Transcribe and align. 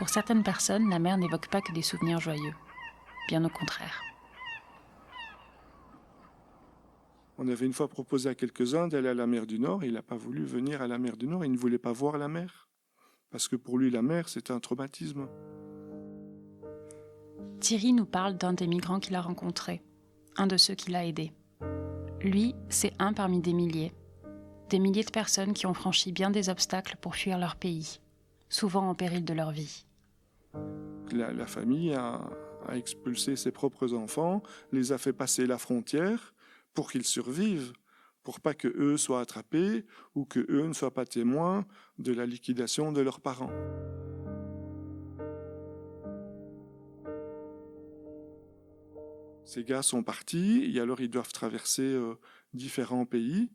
Pour 0.00 0.08
certaines 0.08 0.42
personnes, 0.42 0.88
la 0.88 0.98
mer 0.98 1.18
n'évoque 1.18 1.48
pas 1.48 1.60
que 1.60 1.72
des 1.72 1.82
souvenirs 1.82 2.20
joyeux. 2.20 2.54
Bien 3.28 3.44
au 3.44 3.50
contraire. 3.50 4.00
On 7.36 7.46
avait 7.46 7.66
une 7.66 7.74
fois 7.74 7.86
proposé 7.86 8.30
à 8.30 8.34
quelques-uns 8.34 8.88
d'aller 8.88 9.10
à 9.10 9.14
la 9.14 9.26
mer 9.26 9.44
du 9.44 9.58
Nord. 9.58 9.84
Il 9.84 9.92
n'a 9.92 10.02
pas 10.02 10.16
voulu 10.16 10.42
venir 10.42 10.80
à 10.80 10.86
la 10.86 10.96
mer 10.96 11.18
du 11.18 11.26
Nord. 11.26 11.44
Il 11.44 11.52
ne 11.52 11.58
voulait 11.58 11.76
pas 11.76 11.92
voir 11.92 12.16
la 12.16 12.28
mer. 12.28 12.70
Parce 13.28 13.46
que 13.46 13.56
pour 13.56 13.76
lui, 13.76 13.90
la 13.90 14.00
mer, 14.00 14.30
c'était 14.30 14.54
un 14.54 14.58
traumatisme. 14.58 15.28
Thierry 17.60 17.92
nous 17.92 18.06
parle 18.06 18.38
d'un 18.38 18.54
des 18.54 18.68
migrants 18.68 19.00
qu'il 19.00 19.16
a 19.16 19.20
rencontré, 19.20 19.82
un 20.38 20.46
de 20.46 20.56
ceux 20.56 20.74
qu'il 20.74 20.96
a 20.96 21.04
aidé. 21.04 21.30
Lui, 22.22 22.54
c'est 22.70 22.94
un 22.98 23.12
parmi 23.12 23.40
des 23.40 23.52
milliers. 23.52 23.92
Des 24.70 24.78
milliers 24.78 25.04
de 25.04 25.10
personnes 25.10 25.52
qui 25.52 25.66
ont 25.66 25.74
franchi 25.74 26.10
bien 26.10 26.30
des 26.30 26.48
obstacles 26.48 26.96
pour 27.02 27.16
fuir 27.16 27.36
leur 27.36 27.56
pays, 27.56 28.00
souvent 28.48 28.88
en 28.88 28.94
péril 28.94 29.26
de 29.26 29.34
leur 29.34 29.50
vie. 29.50 29.84
La, 31.12 31.46
famille 31.46 31.94
a, 31.94 32.20
expulsé 32.72 33.36
ses 33.36 33.50
propres 33.50 33.94
enfants, 33.94 34.42
les 34.72 34.92
a 34.92 34.98
fait 34.98 35.12
passer 35.12 35.46
la 35.46 35.58
frontière 35.58 36.34
pour 36.74 36.90
qu'ils 36.90 37.06
survivent, 37.06 37.72
pour 38.22 38.40
pas 38.40 38.54
que 38.54 38.68
eux 38.68 38.96
soient 38.96 39.20
attrapés 39.20 39.84
ou 40.14 40.24
que 40.24 40.40
eux 40.50 40.66
ne 40.66 40.72
soient 40.72 40.94
pas 40.94 41.06
témoins 41.06 41.66
de 41.98 42.12
la 42.12 42.26
liquidation 42.26 42.92
de 42.92 43.00
leurs 43.00 43.20
parents. 43.20 43.50
Ces 49.44 49.64
gars 49.64 49.82
sont 49.82 50.04
partis 50.04 50.70
et 50.72 50.80
alors 50.80 51.00
ils 51.00 51.10
doivent 51.10 51.32
traverser 51.32 51.82
euh, 51.82 52.14
différents 52.54 53.04
pays 53.04 53.50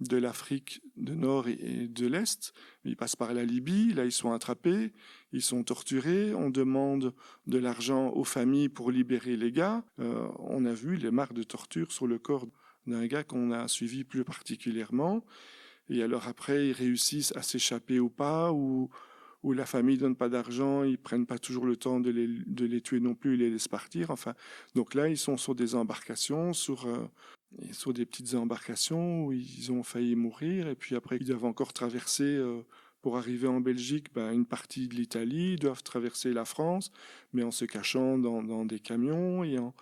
de 0.00 0.16
l'Afrique 0.16 0.80
du 0.96 1.16
Nord 1.16 1.48
et 1.48 1.88
de 1.88 2.06
l'Est. 2.06 2.52
Ils 2.84 2.96
passent 2.96 3.16
par 3.16 3.34
la 3.34 3.44
Libye, 3.44 3.92
là 3.94 4.04
ils 4.04 4.12
sont 4.12 4.32
attrapés, 4.32 4.92
ils 5.32 5.42
sont 5.42 5.62
torturés, 5.64 6.34
on 6.34 6.50
demande 6.50 7.14
de 7.46 7.58
l'argent 7.58 8.10
aux 8.10 8.24
familles 8.24 8.68
pour 8.68 8.90
libérer 8.90 9.36
les 9.36 9.52
gars. 9.52 9.84
Euh, 9.98 10.28
on 10.38 10.64
a 10.64 10.72
vu 10.72 10.96
les 10.96 11.10
marques 11.10 11.34
de 11.34 11.42
torture 11.42 11.92
sur 11.92 12.06
le 12.06 12.18
corps 12.18 12.46
d'un 12.86 13.06
gars 13.06 13.24
qu'on 13.24 13.50
a 13.52 13.68
suivi 13.68 14.04
plus 14.04 14.24
particulièrement. 14.24 15.24
Et 15.90 16.02
alors 16.02 16.28
après, 16.28 16.68
ils 16.68 16.72
réussissent 16.72 17.34
à 17.36 17.42
s'échapper 17.42 17.98
ou 17.98 18.10
pas, 18.10 18.52
ou 18.52 18.90
où 19.42 19.52
la 19.52 19.66
famille 19.66 19.98
donne 19.98 20.16
pas 20.16 20.28
d'argent, 20.28 20.82
ils 20.82 20.98
prennent 20.98 21.26
pas 21.26 21.38
toujours 21.38 21.64
le 21.64 21.76
temps 21.76 22.00
de 22.00 22.10
les, 22.10 22.26
de 22.26 22.64
les 22.64 22.80
tuer 22.80 23.00
non 23.00 23.14
plus, 23.14 23.34
ils 23.34 23.40
les 23.40 23.50
laissent 23.50 23.68
partir. 23.68 24.10
Enfin, 24.10 24.34
donc 24.74 24.94
là, 24.94 25.08
ils 25.08 25.16
sont 25.16 25.36
sur 25.36 25.54
des 25.54 25.74
embarcations, 25.74 26.52
sur, 26.52 26.86
euh, 26.86 27.08
sur 27.72 27.92
des 27.92 28.06
petites 28.06 28.34
embarcations 28.34 29.26
où 29.26 29.32
ils 29.32 29.72
ont 29.72 29.82
failli 29.82 30.14
mourir, 30.16 30.68
et 30.68 30.74
puis 30.74 30.94
après, 30.94 31.16
ils 31.20 31.26
doivent 31.26 31.44
encore 31.44 31.72
traverser, 31.72 32.24
euh, 32.24 32.62
pour 33.00 33.16
arriver 33.16 33.46
en 33.46 33.60
Belgique, 33.60 34.12
ben, 34.12 34.32
une 34.32 34.46
partie 34.46 34.88
de 34.88 34.94
l'Italie, 34.94 35.52
ils 35.52 35.58
doivent 35.58 35.82
traverser 35.82 36.32
la 36.32 36.44
France, 36.44 36.90
mais 37.32 37.42
en 37.42 37.50
se 37.50 37.64
cachant 37.64 38.18
dans, 38.18 38.64
des 38.64 38.80
camions 38.80 39.44
et 39.44 39.58
en, 39.58 39.72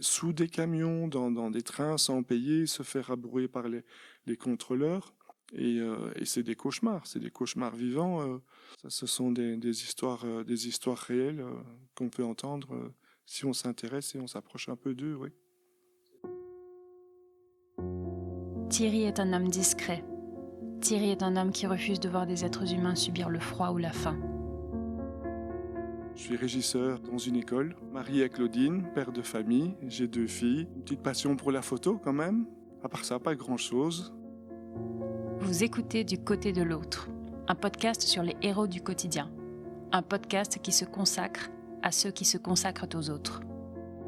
sous 0.00 0.32
des 0.32 0.48
camions, 0.48 1.08
dans, 1.08 1.50
des 1.50 1.62
trains, 1.62 1.98
sans 1.98 2.22
payer, 2.22 2.66
se 2.66 2.84
faire 2.84 3.06
rabrouer 3.06 3.48
par 3.48 3.68
les, 3.68 3.82
les 4.26 4.36
contrôleurs. 4.36 5.14
Et, 5.52 5.80
euh, 5.80 6.12
et 6.14 6.26
c'est 6.26 6.42
des 6.44 6.54
cauchemars, 6.54 7.06
c'est 7.06 7.18
des 7.18 7.30
cauchemars 7.30 7.74
vivants. 7.74 8.22
Euh, 8.22 8.38
ça, 8.82 8.90
ce 8.90 9.06
sont 9.06 9.32
des, 9.32 9.56
des 9.56 9.82
histoires, 9.82 10.24
des 10.44 10.68
histoires 10.68 10.98
réelles 10.98 11.44
qu'on 11.96 12.08
peut 12.08 12.24
entendre 12.24 12.92
si 13.26 13.44
on 13.44 13.52
s'intéresse 13.52 14.14
et 14.14 14.20
on 14.20 14.28
s'approche 14.28 14.68
un 14.68 14.76
peu 14.76 14.94
d'eux. 14.94 15.18
Thierry 18.68 19.04
est 19.04 19.18
un 19.18 19.32
homme 19.32 19.48
discret. 19.48 20.04
Thierry 20.82 21.10
est 21.10 21.22
un 21.22 21.36
homme 21.36 21.52
qui 21.52 21.66
refuse 21.66 22.00
de 22.00 22.08
voir 22.10 22.26
des 22.26 22.44
êtres 22.44 22.70
humains 22.74 22.94
subir 22.94 23.30
le 23.30 23.38
froid 23.38 23.70
ou 23.70 23.78
la 23.78 23.92
faim. 23.92 24.18
Je 26.14 26.20
suis 26.20 26.36
régisseur 26.36 27.00
dans 27.00 27.16
une 27.16 27.36
école, 27.36 27.76
marié 27.92 28.24
à 28.24 28.28
Claudine, 28.28 28.82
père 28.94 29.10
de 29.10 29.22
famille, 29.22 29.74
j'ai 29.86 30.06
deux 30.06 30.26
filles, 30.26 30.68
une 30.76 30.82
petite 30.82 31.02
passion 31.02 31.34
pour 31.34 31.50
la 31.50 31.62
photo 31.62 31.98
quand 32.02 32.12
même. 32.12 32.44
À 32.84 32.90
part 32.90 33.06
ça, 33.06 33.18
pas 33.18 33.34
grand-chose. 33.34 34.12
Vous 35.38 35.64
écoutez 35.64 36.04
Du 36.04 36.18
côté 36.18 36.52
de 36.52 36.62
l'autre, 36.62 37.08
un 37.46 37.54
podcast 37.54 38.02
sur 38.02 38.22
les 38.22 38.36
héros 38.42 38.66
du 38.66 38.82
quotidien, 38.82 39.30
un 39.92 40.02
podcast 40.02 40.58
qui 40.62 40.72
se 40.72 40.84
consacre 40.84 41.48
à 41.82 41.90
ceux 41.90 42.10
qui 42.10 42.26
se 42.26 42.36
consacrent 42.36 42.88
aux 42.94 43.08
autres. 43.08 43.40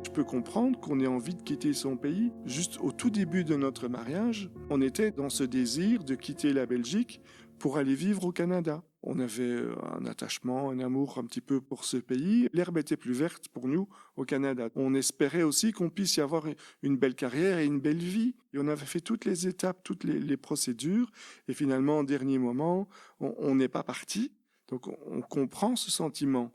Je 0.04 0.10
peux 0.10 0.24
comprendre 0.24 0.78
qu'on 0.80 0.98
ait 1.00 1.06
envie 1.06 1.34
de 1.34 1.42
quitter 1.42 1.72
son 1.72 1.96
pays. 1.96 2.32
Juste 2.44 2.78
au 2.80 2.90
tout 2.90 3.10
début 3.10 3.44
de 3.44 3.54
notre 3.54 3.88
mariage, 3.88 4.50
on 4.70 4.80
était 4.80 5.10
dans 5.10 5.28
ce 5.28 5.44
désir 5.44 6.04
de 6.04 6.14
quitter 6.14 6.52
la 6.52 6.66
Belgique 6.66 7.20
pour 7.58 7.76
aller 7.76 7.94
vivre 7.94 8.24
au 8.24 8.32
Canada. 8.32 8.82
On 9.02 9.18
avait 9.18 9.42
euh, 9.42 9.74
un 9.98 10.04
attachement, 10.06 10.70
un 10.70 10.80
amour 10.80 11.18
un 11.18 11.24
petit 11.24 11.40
peu 11.40 11.60
pour 11.60 11.84
ce 11.84 11.96
pays. 11.98 12.48
L'herbe 12.52 12.78
était 12.78 12.96
plus 12.96 13.12
verte 13.12 13.48
pour 13.48 13.68
nous 13.68 13.88
au 14.16 14.24
Canada. 14.24 14.68
On 14.74 14.94
espérait 14.94 15.42
aussi 15.42 15.72
qu'on 15.72 15.90
puisse 15.90 16.16
y 16.16 16.20
avoir 16.20 16.46
une 16.82 16.96
belle 16.96 17.14
carrière 17.14 17.58
et 17.58 17.66
une 17.66 17.80
belle 17.80 17.98
vie. 17.98 18.34
Et 18.52 18.58
on 18.58 18.68
avait 18.68 18.86
fait 18.86 19.00
toutes 19.00 19.26
les 19.26 19.46
étapes, 19.46 19.82
toutes 19.84 20.04
les, 20.04 20.18
les 20.18 20.36
procédures. 20.36 21.10
Et 21.48 21.54
finalement, 21.54 21.98
en 21.98 22.04
dernier 22.04 22.38
moment, 22.38 22.88
on 23.20 23.54
n'est 23.54 23.68
pas 23.68 23.82
parti. 23.82 24.32
Donc 24.68 24.88
on, 24.88 24.96
on 25.06 25.20
comprend 25.20 25.76
ce 25.76 25.90
sentiment. 25.90 26.52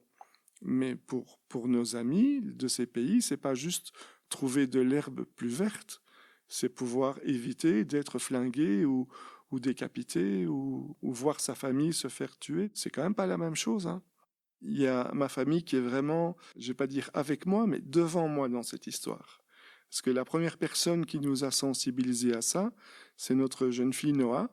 Mais 0.62 0.96
pour, 0.96 1.40
pour 1.48 1.68
nos 1.68 1.96
amis 1.96 2.42
de 2.42 2.68
ces 2.68 2.86
pays, 2.86 3.22
c'est 3.22 3.38
pas 3.38 3.56
juste 3.56 3.92
trouver 4.30 4.68
de 4.68 4.80
l'herbe 4.80 5.26
plus 5.36 5.50
verte, 5.50 6.02
c'est 6.48 6.70
pouvoir 6.70 7.20
éviter 7.24 7.86
d'être 7.86 8.20
flingué 8.20 8.86
ou, 8.86 9.08
ou 9.52 9.60
décapité 9.60 10.48
ou, 10.48 10.96
voir 11.02 11.40
sa 11.40 11.56
famille 11.56 11.94
se 11.94 12.08
faire 12.08 12.38
tuer. 12.38 12.72
C'est 12.74 12.90
quand 12.90 13.04
même 13.04 13.16
pas 13.16 13.28
la 13.28 13.38
même 13.38 13.56
chose. 13.56 13.88
Hein. 13.88 14.02
Il 14.62 14.78
y 14.78 14.88
a 14.88 15.12
ma 15.14 15.30
famille 15.30 15.64
qui 15.64 15.76
est 15.76 15.82
vraiment, 15.82 16.36
je 16.58 16.68
vais 16.68 16.74
pas 16.74 16.88
dire 16.88 17.10
avec 17.14 17.46
moi, 17.46 17.68
mais 17.68 17.80
devant 17.80 18.28
moi 18.28 18.50
dans 18.50 18.64
cette 18.64 18.88
histoire. 18.88 19.42
Parce 19.90 20.02
que 20.02 20.10
la 20.10 20.26
première 20.26 20.58
personne 20.58 21.06
qui 21.06 21.20
nous 21.20 21.44
a 21.44 21.52
sensibilisés 21.52 22.34
à 22.34 22.42
ça, 22.42 22.72
c'est 23.18 23.36
notre 23.36 23.70
jeune 23.70 23.94
fille 23.94 24.14
Noah, 24.14 24.50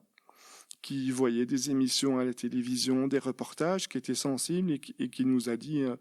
qui 0.82 1.10
voyait 1.10 1.46
des 1.46 1.70
émissions 1.70 2.18
à 2.18 2.24
la 2.24 2.34
télévision, 2.34 3.06
des 3.06 3.20
reportages, 3.20 3.88
qui 3.88 3.98
était 3.98 4.14
sensible 4.14 4.72
et 4.72 4.78
qui, 4.78 4.94
et 4.98 5.08
qui 5.08 5.24
nous 5.24 5.48
a 5.48 5.56
dit 5.56 5.82
euh, 5.82 5.96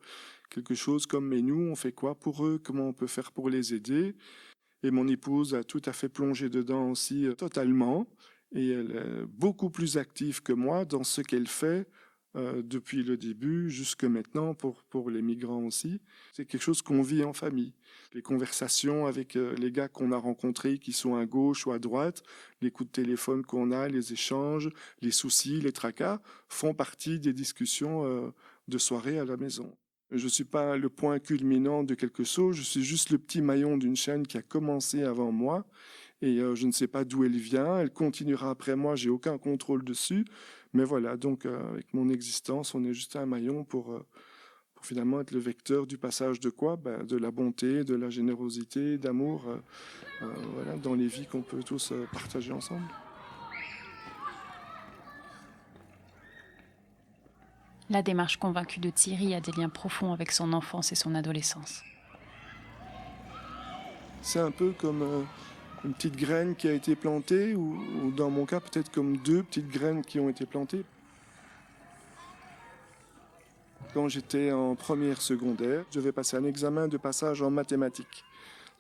quelque 0.49 0.75
chose 0.75 1.05
comme 1.05 1.27
mais 1.27 1.41
nous 1.41 1.69
on 1.69 1.75
fait 1.75 1.91
quoi 1.91 2.15
pour 2.15 2.45
eux, 2.45 2.59
comment 2.61 2.87
on 2.87 2.93
peut 2.93 3.07
faire 3.07 3.31
pour 3.31 3.49
les 3.49 3.73
aider? 3.73 4.15
Et 4.83 4.89
mon 4.89 5.07
épouse 5.07 5.53
a 5.53 5.63
tout 5.63 5.81
à 5.85 5.93
fait 5.93 6.09
plongé 6.09 6.49
dedans 6.49 6.89
aussi 6.89 7.27
euh, 7.27 7.33
totalement 7.33 8.07
et 8.53 8.69
elle 8.69 8.91
est 8.91 9.25
beaucoup 9.27 9.69
plus 9.69 9.97
active 9.97 10.41
que 10.41 10.51
moi 10.51 10.83
dans 10.83 11.03
ce 11.03 11.21
qu'elle 11.21 11.47
fait 11.47 11.87
euh, 12.37 12.61
depuis 12.63 13.03
le 13.03 13.17
début 13.17 13.69
jusque 13.69 14.05
maintenant 14.05 14.53
pour, 14.53 14.83
pour 14.83 15.09
les 15.09 15.21
migrants 15.21 15.65
aussi. 15.65 15.99
C'est 16.31 16.45
quelque 16.45 16.61
chose 16.61 16.81
qu'on 16.81 17.01
vit 17.01 17.25
en 17.25 17.33
famille. 17.33 17.73
Les 18.13 18.21
conversations 18.21 19.05
avec 19.05 19.35
euh, 19.35 19.53
les 19.57 19.69
gars 19.69 19.89
qu'on 19.89 20.13
a 20.13 20.17
rencontrés 20.17 20.77
qui 20.77 20.93
sont 20.93 21.15
à 21.15 21.25
gauche 21.25 21.67
ou 21.67 21.73
à 21.73 21.79
droite, 21.79 22.23
les 22.61 22.71
coups 22.71 22.87
de 22.89 22.93
téléphone 22.93 23.43
qu'on 23.43 23.71
a, 23.71 23.89
les 23.89 24.13
échanges, 24.13 24.69
les 25.01 25.11
soucis, 25.11 25.59
les 25.59 25.73
tracas 25.73 26.21
font 26.47 26.73
partie 26.73 27.19
des 27.19 27.33
discussions 27.33 28.05
euh, 28.05 28.29
de 28.69 28.77
soirée 28.77 29.19
à 29.19 29.25
la 29.25 29.35
maison. 29.35 29.75
Je 30.11 30.23
ne 30.23 30.29
suis 30.29 30.45
pas 30.45 30.77
le 30.77 30.87
point 30.87 31.19
culminant 31.19 31.83
de 31.83 31.95
quelque 31.95 32.23
chose, 32.23 32.55
je 32.55 32.61
suis 32.61 32.83
juste 32.83 33.09
le 33.09 33.17
petit 33.17 33.41
maillon 33.41 33.75
d'une 33.75 33.97
chaîne 33.97 34.25
qui 34.25 34.37
a 34.37 34.41
commencé 34.41 35.03
avant 35.03 35.33
moi 35.33 35.65
et 36.21 36.37
je 36.37 36.67
ne 36.67 36.71
sais 36.71 36.87
pas 36.87 37.03
d'où 37.03 37.23
elle 37.23 37.37
vient, 37.37 37.79
elle 37.79 37.89
continuera 37.89 38.51
après 38.51 38.75
moi, 38.75 38.95
j'ai 38.95 39.09
aucun 39.09 39.39
contrôle 39.39 39.83
dessus, 39.83 40.25
mais 40.73 40.83
voilà, 40.83 41.17
donc 41.17 41.45
euh, 41.45 41.71
avec 41.73 41.93
mon 41.93 42.09
existence, 42.09 42.73
on 42.75 42.83
est 42.83 42.93
juste 42.93 43.15
un 43.15 43.25
maillon 43.25 43.63
pour, 43.63 43.91
euh, 43.91 44.05
pour 44.75 44.85
finalement 44.85 45.21
être 45.21 45.31
le 45.31 45.39
vecteur 45.39 45.85
du 45.85 45.97
passage 45.97 46.39
de 46.39 46.49
quoi? 46.49 46.75
Ben, 46.77 47.03
De 47.03 47.17
la 47.17 47.31
bonté, 47.31 47.83
de 47.83 47.95
la 47.95 48.09
générosité, 48.09 48.97
d'amour, 48.97 49.45
euh, 49.47 50.27
voilà, 50.53 50.77
dans 50.77 50.93
les 50.93 51.07
vies 51.07 51.25
qu'on 51.25 51.41
peut 51.41 51.63
tous 51.63 51.93
partager 52.11 52.51
ensemble. 52.53 52.87
La 57.91 58.01
démarche 58.01 58.37
convaincue 58.37 58.79
de 58.79 58.89
Thierry 58.89 59.35
a 59.35 59.41
des 59.41 59.51
liens 59.51 59.67
profonds 59.67 60.13
avec 60.13 60.31
son 60.31 60.53
enfance 60.53 60.93
et 60.93 60.95
son 60.95 61.13
adolescence. 61.13 61.83
C'est 64.21 64.39
un 64.39 64.51
peu 64.51 64.71
comme 64.71 65.01
euh, 65.01 65.23
une 65.83 65.93
petite 65.93 66.15
graine 66.15 66.55
qui 66.55 66.67
a 66.67 66.73
été 66.73 66.95
plantée, 66.95 67.55
ou, 67.55 68.11
dans 68.15 68.29
mon 68.29 68.45
cas 68.45 68.59
peut-être 68.59 68.91
comme 68.91 69.17
deux 69.17 69.43
petites 69.43 69.69
graines 69.69 70.03
qui 70.03 70.19
ont 70.19 70.29
été 70.29 70.45
plantées. 70.45 70.83
Quand 73.93 74.07
j'étais 74.07 74.51
en 74.51 74.75
première 74.75 75.21
secondaire, 75.21 75.83
je 75.91 75.99
devais 75.99 76.11
passer 76.11 76.37
un 76.37 76.45
examen 76.45 76.87
de 76.87 76.97
passage 76.97 77.41
en 77.41 77.49
mathématiques. 77.49 78.23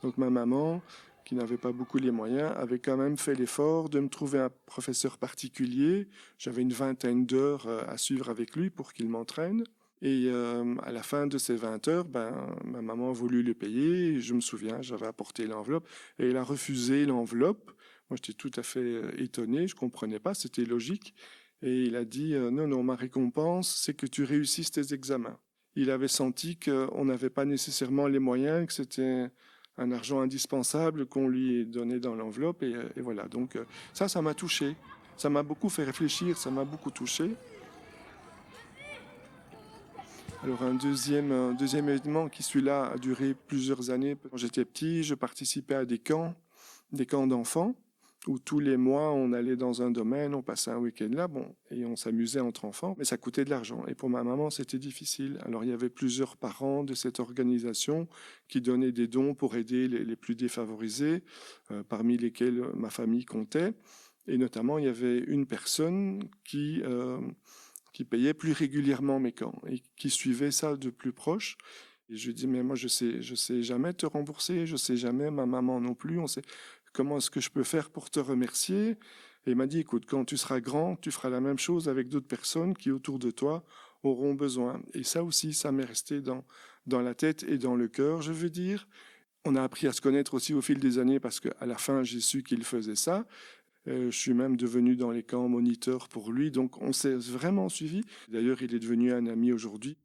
Donc 0.03 0.17
ma 0.17 0.29
maman, 0.29 0.81
qui 1.25 1.35
n'avait 1.35 1.57
pas 1.57 1.71
beaucoup 1.71 1.97
les 1.97 2.11
moyens, 2.11 2.53
avait 2.55 2.79
quand 2.79 2.97
même 2.97 3.17
fait 3.17 3.35
l'effort 3.35 3.89
de 3.89 3.99
me 3.99 4.07
trouver 4.07 4.39
un 4.39 4.49
professeur 4.65 5.17
particulier. 5.17 6.07
J'avais 6.37 6.61
une 6.61 6.73
vingtaine 6.73 7.25
d'heures 7.25 7.67
euh, 7.67 7.83
à 7.87 7.97
suivre 7.97 8.29
avec 8.29 8.55
lui 8.55 8.69
pour 8.69 8.93
qu'il 8.93 9.09
m'entraîne. 9.09 9.63
Et 10.01 10.25
euh, 10.27 10.75
à 10.83 10.91
la 10.91 11.03
fin 11.03 11.27
de 11.27 11.37
ces 11.37 11.55
20 11.55 11.87
heures, 11.87 12.05
ben, 12.05 12.55
ma 12.65 12.81
maman 12.81 13.11
a 13.11 13.13
voulu 13.13 13.43
le 13.43 13.53
payer. 13.53 14.13
Et 14.13 14.19
je 14.19 14.33
me 14.33 14.41
souviens, 14.41 14.81
j'avais 14.81 15.05
apporté 15.05 15.45
l'enveloppe 15.45 15.87
et 16.17 16.29
elle 16.29 16.37
a 16.37 16.43
refusé 16.43 17.05
l'enveloppe. 17.05 17.71
Moi, 18.09 18.17
j'étais 18.17 18.33
tout 18.33 18.51
à 18.57 18.63
fait 18.63 18.79
euh, 18.79 19.11
étonné, 19.17 19.67
je 19.67 19.75
comprenais 19.75 20.19
pas, 20.19 20.33
c'était 20.33 20.65
logique. 20.65 21.13
Et 21.61 21.83
il 21.83 21.95
a 21.95 22.03
dit 22.03 22.33
euh, 22.33 22.49
non, 22.49 22.67
non, 22.67 22.83
ma 22.83 22.95
récompense, 22.95 23.75
c'est 23.75 23.93
que 23.93 24.07
tu 24.07 24.23
réussisses 24.23 24.71
tes 24.71 24.93
examens. 24.93 25.37
Il 25.75 25.91
avait 25.91 26.07
senti 26.07 26.57
qu'on 26.57 27.05
n'avait 27.05 27.29
pas 27.29 27.45
nécessairement 27.45 28.07
les 28.07 28.19
moyens, 28.19 28.65
que 28.67 28.73
c'était 28.73 29.29
un 29.77 29.91
argent 29.91 30.19
indispensable 30.19 31.05
qu'on 31.05 31.27
lui 31.27 31.65
donnait 31.65 31.99
dans 31.99 32.15
l'enveloppe. 32.15 32.63
Et, 32.63 32.73
euh, 32.75 32.89
voilà, 32.97 33.27
donc 33.27 33.57
ça, 33.93 34.07
ça 34.07 34.21
m'a 34.21 34.33
touché. 34.33 34.75
Ça 35.15 35.29
m'a 35.29 35.43
beaucoup 35.43 35.69
fait 35.69 35.83
réfléchir, 35.83 36.37
ça 36.37 36.49
m'a 36.49 36.65
beaucoup 36.65 36.89
touché. 36.89 37.29
Alors 40.43 40.63
un 40.63 40.73
deuxième, 40.73 41.55
événement 41.61 42.27
qui 42.27 42.41
celui-là 42.41 42.93
a 42.93 42.97
duré 42.97 43.35
plusieurs 43.35 43.91
années. 43.91 44.17
Quand 44.29 44.37
j'étais 44.37 44.65
petit, 44.65 45.03
je 45.03 45.13
participais 45.13 45.75
à 45.75 45.85
des 45.85 45.99
camps, 45.99 46.33
des 46.91 47.05
camps 47.05 47.27
d'enfants 47.27 47.75
où 48.27 48.39
tous 48.39 48.59
les 48.59 48.77
mois 48.77 49.11
on 49.11 49.33
allait 49.33 49.55
dans 49.55 49.81
un 49.81 49.91
domaine, 49.91 50.33
on 50.33 50.41
passait 50.41 50.71
un 50.71 50.77
week-end 50.77 51.09
là, 51.11 51.27
bon, 51.27 51.55
et 51.71 51.85
on 51.85 51.95
s'amusait 51.95 52.39
entre 52.39 52.65
enfants, 52.65 52.95
mais 52.97 53.03
ça 53.05 53.17
coûtait 53.17 53.45
de 53.45 53.49
l'argent. 53.49 53.83
Et 53.87 53.95
pour 53.95 54.09
ma 54.09 54.23
maman, 54.23 54.49
c'était 54.49 54.77
difficile. 54.77 55.39
Alors 55.45 55.63
il 55.63 55.69
y 55.69 55.73
avait 55.73 55.89
plusieurs 55.89 56.37
parents 56.37 56.83
de 56.83 56.93
cette 56.93 57.19
organisation 57.19 58.07
qui 58.47 58.61
donnaient 58.61 58.91
des 58.91 59.07
dons 59.07 59.33
pour 59.33 59.55
aider 59.55 59.87
les, 59.87 60.15
plus 60.15 60.35
défavorisés, 60.35 61.23
euh, 61.71 61.83
parmi 61.87 62.17
lesquels 62.17 62.63
ma 62.75 62.89
famille 62.89 63.25
comptait. 63.25 63.73
Et 64.27 64.37
notamment, 64.37 64.77
il 64.77 64.85
y 64.85 64.89
avait 64.89 65.19
une 65.19 65.47
personne 65.47 66.23
qui 66.43 66.81
euh, 66.83 67.19
qui 67.93 68.05
payait 68.05 68.33
plus 68.33 68.53
régulièrement 68.53 69.19
mes 69.19 69.31
camps 69.31 69.61
et 69.67 69.81
qui 69.95 70.09
suivait 70.09 70.51
ça 70.51 70.75
de 70.75 70.89
plus 70.89 71.13
proche. 71.13 71.57
Et 72.09 72.15
je 72.15 72.27
lui 72.27 72.33
dis 72.33 72.47
mais 72.47 72.63
moi 72.63 72.75
je 72.75 72.87
sais 72.87 73.21
je 73.21 73.35
sais 73.35 73.63
jamais 73.63 73.93
te 73.93 74.05
rembourser, 74.05 74.65
je 74.65 74.75
sais 74.75 74.97
jamais 74.97 75.31
ma 75.31 75.45
maman 75.45 75.79
non 75.79 75.93
plus, 75.93 76.19
on 76.19 76.27
sait 76.27 76.43
comment 76.93 77.17
est-ce 77.17 77.29
que 77.29 77.39
je 77.39 77.49
peux 77.49 77.63
faire 77.63 77.89
pour 77.89 78.09
te 78.09 78.19
remercier? 78.19 78.97
Et 79.45 79.51
il 79.51 79.55
m'a 79.55 79.67
dit, 79.67 79.79
écoute, 79.79 80.05
quand 80.07 80.25
tu 80.25 80.37
seras 80.37 80.59
grand, 80.59 80.95
tu 80.97 81.09
feras 81.09 81.29
la 81.29 81.41
même 81.41 81.57
chose 81.57 81.89
avec 81.89 82.09
d'autres 82.09 82.27
personnes 82.27 82.75
qui 82.75 82.91
autour 82.91 83.17
de 83.17 83.31
toi 83.31 83.63
auront 84.03 84.33
besoin. 84.33 84.81
Et 84.93 85.03
ça 85.03 85.23
aussi, 85.23 85.53
ça 85.53 85.71
m'est 85.71 85.85
resté 85.85 86.21
dans, 86.21 86.45
dans 86.85 87.01
la 87.01 87.15
tête 87.15 87.43
et 87.43 87.57
dans 87.57 87.75
le 87.75 87.87
cœur, 87.87 88.21
je 88.21 88.31
veux 88.31 88.49
dire. 88.49 88.87
On 89.43 89.55
a 89.55 89.63
appris 89.63 89.87
à 89.87 89.93
se 89.93 90.01
connaître 90.01 90.35
aussi 90.35 90.53
au 90.53 90.61
fil 90.61 90.79
des 90.79 90.99
années 90.99 91.19
parce 91.19 91.39
qu'à 91.39 91.65
la 91.65 91.77
fin, 91.77 92.03
j'ai 92.03 92.19
su 92.19 92.43
qu'il 92.43 92.63
faisait 92.63 92.95
ça. 92.95 93.25
Euh, 93.87 94.11
je 94.11 94.17
suis 94.17 94.33
même 94.33 94.57
devenu 94.57 94.95
dans 94.95 95.11
les 95.11 95.23
camps 95.23 95.47
moniteur 95.47 96.07
pour 96.07 96.31
lui, 96.31 96.51
donc 96.51 96.81
on 96.81 96.93
s'est 96.93 97.15
vraiment 97.15 97.69
suivi. 97.69 98.01
D'ailleurs, 98.29 98.61
il 98.61 98.75
est 98.75 98.79
devenu 98.79 99.11
un 99.11 99.25
ami 99.25 99.51
aujourd'hui. 99.51 99.97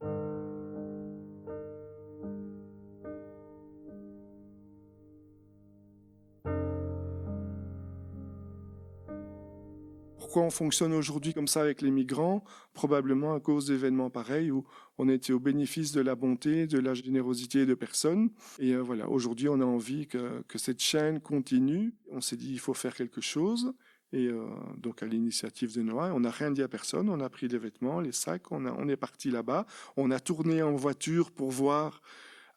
On 10.43 10.51
fonctionne 10.51 10.93
aujourd'hui 10.93 11.35
comme 11.35 11.49
ça 11.49 11.63
avec 11.63 11.83
les 11.83 11.91
migrants? 11.91 12.45
Probablement 12.75 13.35
à 13.35 13.41
cause 13.41 13.67
d'événements 13.67 14.11
pareils 14.11 14.51
où 14.51 14.65
on 14.99 15.09
était 15.09 15.33
au 15.33 15.41
bénéfice 15.41 15.93
de 15.93 16.01
la 16.01 16.15
bonté, 16.15 16.67
de 16.67 16.79
la 16.79 16.95
générosité 16.95 17.67
de 17.67 17.75
personnes. 17.75 18.31
Et 18.59 18.73
euh, 18.73 18.81
voilà, 18.81 19.09
aujourd'hui, 19.09 19.49
on 19.49 19.61
a 19.61 19.65
envie 19.65 20.07
que, 20.07 20.43
cette 20.57 20.81
chaîne 20.81 21.21
continue. 21.21 21.95
On 22.11 22.21
s'est 22.21 22.37
dit, 22.37 22.53
il 22.53 22.61
faut 22.61 22.75
faire 22.75 22.95
quelque 22.95 23.21
chose. 23.21 23.75
Et 24.13 24.29
euh, 24.29 24.47
donc, 24.79 25.03
à 25.03 25.07
l'initiative 25.07 25.75
de 25.75 25.83
Noah, 25.83 26.13
on 26.15 26.21
n'a 26.21 26.31
rien 26.31 26.51
dit 26.51 26.63
à 26.63 26.69
personne. 26.69 27.09
On 27.09 27.21
a 27.21 27.29
pris 27.29 27.49
les 27.49 27.59
vêtements, 27.59 28.01
les 28.01 28.13
sacs, 28.13 28.51
on, 28.53 28.67
on 28.67 28.89
est 28.89 28.97
parti 28.97 29.31
là-bas. 29.31 29.67
On 29.97 30.11
a 30.11 30.21
tourné 30.21 30.63
en 30.63 30.75
voiture 30.77 31.31
pour 31.31 31.51
voir 31.51 32.01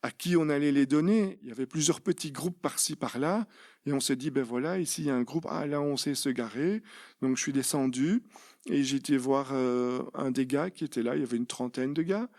à 0.02 0.12
qui 0.12 0.38
on 0.38 0.50
allait 0.50 0.72
les 0.72 0.86
donner. 0.86 1.40
Il 1.42 1.50
y 1.50 1.52
avait 1.52 1.66
plusieurs 1.66 2.02
petits 2.02 2.32
groupes 2.32 2.62
par-ci, 2.62 2.96
par-là. 2.96 3.48
Et 3.86 3.94
on 3.94 4.00
s'est 4.00 4.16
dit, 4.16 4.30
ben 4.30 4.44
voilà, 4.44 4.80
ici 4.80 5.02
il 5.02 5.08
y 5.08 5.10
a 5.10 5.16
un 5.16 5.24
groupe, 5.24 5.48
ah 5.50 5.66
là 5.66 5.82
on 5.82 5.98
sait 5.98 6.16
se 6.16 6.30
garer. 6.30 6.84
Donc 7.22 7.38
je 7.38 7.42
suis 7.42 7.54
descendu 7.54 8.24
et 8.68 8.84
j'ai 8.84 8.98
été 8.98 9.18
voir 9.18 9.50
euh, 9.54 10.04
un 10.14 10.32
des 10.32 10.46
gars 10.46 10.70
qui 10.70 10.84
était 10.84 11.02
là, 11.02 11.16
il 11.16 11.22
y 11.22 11.24
avait 11.24 11.38
une 11.38 11.48
trentaine 11.48 11.94
de 11.94 12.04
gars. 12.04 12.30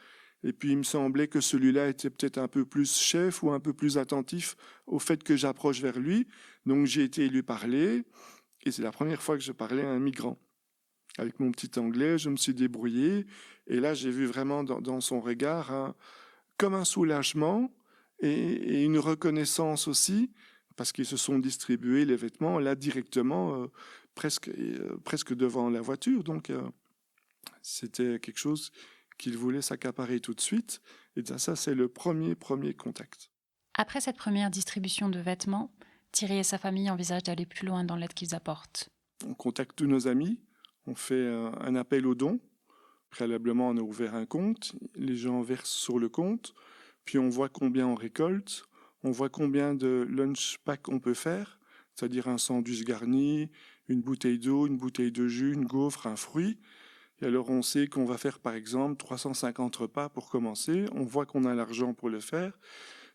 Et 0.42 0.52
puis 0.52 0.70
il 0.70 0.78
me 0.78 0.82
semblait 0.82 1.28
que 1.28 1.40
celui-là 1.40 1.88
était 1.88 2.08
peut-être 2.08 2.38
un 2.38 2.48
peu 2.48 2.64
plus 2.64 2.96
chef 2.96 3.42
ou 3.42 3.50
un 3.50 3.60
peu 3.60 3.74
plus 3.74 3.98
attentif 3.98 4.56
au 4.86 4.98
fait 4.98 5.22
que 5.22 5.36
j'approche 5.36 5.80
vers 5.80 5.98
lui. 5.98 6.26
Donc 6.66 6.86
j'ai 6.86 7.04
été 7.04 7.28
lui 7.28 7.42
parler 7.42 8.04
et 8.62 8.70
c'est 8.70 8.82
la 8.82 8.92
première 8.92 9.22
fois 9.22 9.36
que 9.36 9.42
je 9.42 9.52
parlais 9.52 9.82
à 9.82 9.90
un 9.90 9.98
migrant. 9.98 10.38
Avec 11.18 11.40
mon 11.40 11.50
petit 11.50 11.78
anglais, 11.78 12.16
je 12.18 12.30
me 12.30 12.36
suis 12.36 12.54
débrouillé 12.54 13.26
et 13.66 13.80
là 13.80 13.92
j'ai 13.92 14.10
vu 14.10 14.26
vraiment 14.26 14.64
dans, 14.64 15.00
son 15.00 15.20
regard 15.20 15.94
comme 16.60 16.74
un 16.74 16.84
soulagement 16.84 17.70
et, 18.20 18.84
une 18.84 18.98
reconnaissance 18.98 19.88
aussi, 19.88 20.30
parce 20.76 20.92
qu'ils 20.92 21.06
se 21.06 21.16
sont 21.16 21.38
distribués 21.38 22.04
les 22.04 22.16
vêtements 22.16 22.58
là 22.58 22.74
directement, 22.74 23.54
euh, 23.54 23.66
presque, 24.14 24.48
euh, 24.48 25.00
presque 25.02 25.34
devant 25.34 25.70
la 25.70 25.80
voiture. 25.80 26.22
Donc 26.22 26.50
euh, 26.50 26.68
c'était 27.62 28.20
quelque 28.20 28.38
chose 28.38 28.72
qu'ils 29.16 29.38
voulaient 29.38 29.62
s'accaparer 29.62 30.20
tout 30.20 30.34
de 30.34 30.40
suite. 30.40 30.82
Et 31.16 31.24
ça, 31.38 31.56
c'est 31.56 31.74
le 31.74 31.88
premier, 31.88 32.34
premier 32.34 32.74
contact. 32.74 33.30
Après 33.72 34.02
cette 34.02 34.18
première 34.18 34.50
distribution 34.50 35.08
de 35.08 35.18
vêtements, 35.18 35.72
Thierry 36.12 36.40
et 36.40 36.42
sa 36.42 36.58
famille 36.58 36.90
envisagent 36.90 37.22
d'aller 37.22 37.46
plus 37.46 37.66
loin 37.66 37.84
dans 37.84 37.96
l'aide 37.96 38.12
qu'ils 38.12 38.34
apportent. 38.34 38.90
On 39.26 39.32
contacte 39.32 39.76
tous 39.76 39.86
nos 39.86 40.08
amis, 40.08 40.38
on 40.86 40.94
fait 40.94 41.26
un 41.26 41.74
appel 41.74 42.06
aux 42.06 42.14
dons 42.14 42.38
Préalablement, 43.10 43.68
on 43.68 43.76
a 43.76 43.82
ouvert 43.82 44.14
un 44.14 44.26
compte, 44.26 44.72
les 44.94 45.16
gens 45.16 45.42
versent 45.42 45.70
sur 45.70 45.98
le 45.98 46.08
compte, 46.08 46.54
puis 47.04 47.18
on 47.18 47.28
voit 47.28 47.48
combien 47.48 47.86
on 47.86 47.94
récolte, 47.94 48.64
on 49.02 49.10
voit 49.10 49.28
combien 49.28 49.74
de 49.74 50.06
lunch 50.08 50.58
pack 50.64 50.88
on 50.88 51.00
peut 51.00 51.14
faire, 51.14 51.58
c'est-à-dire 51.94 52.28
un 52.28 52.38
sandwich 52.38 52.84
garni, 52.84 53.50
une 53.88 54.00
bouteille 54.00 54.38
d'eau, 54.38 54.66
une 54.66 54.76
bouteille 54.76 55.12
de 55.12 55.26
jus, 55.26 55.52
une 55.52 55.66
gaufre, 55.66 56.06
un 56.06 56.16
fruit. 56.16 56.58
Et 57.20 57.26
alors 57.26 57.50
on 57.50 57.62
sait 57.62 57.88
qu'on 57.88 58.04
va 58.04 58.16
faire 58.16 58.38
par 58.38 58.54
exemple 58.54 58.96
350 58.96 59.74
repas 59.76 60.08
pour 60.08 60.30
commencer, 60.30 60.86
on 60.92 61.04
voit 61.04 61.26
qu'on 61.26 61.44
a 61.44 61.54
l'argent 61.54 61.92
pour 61.92 62.08
le 62.08 62.20
faire. 62.20 62.52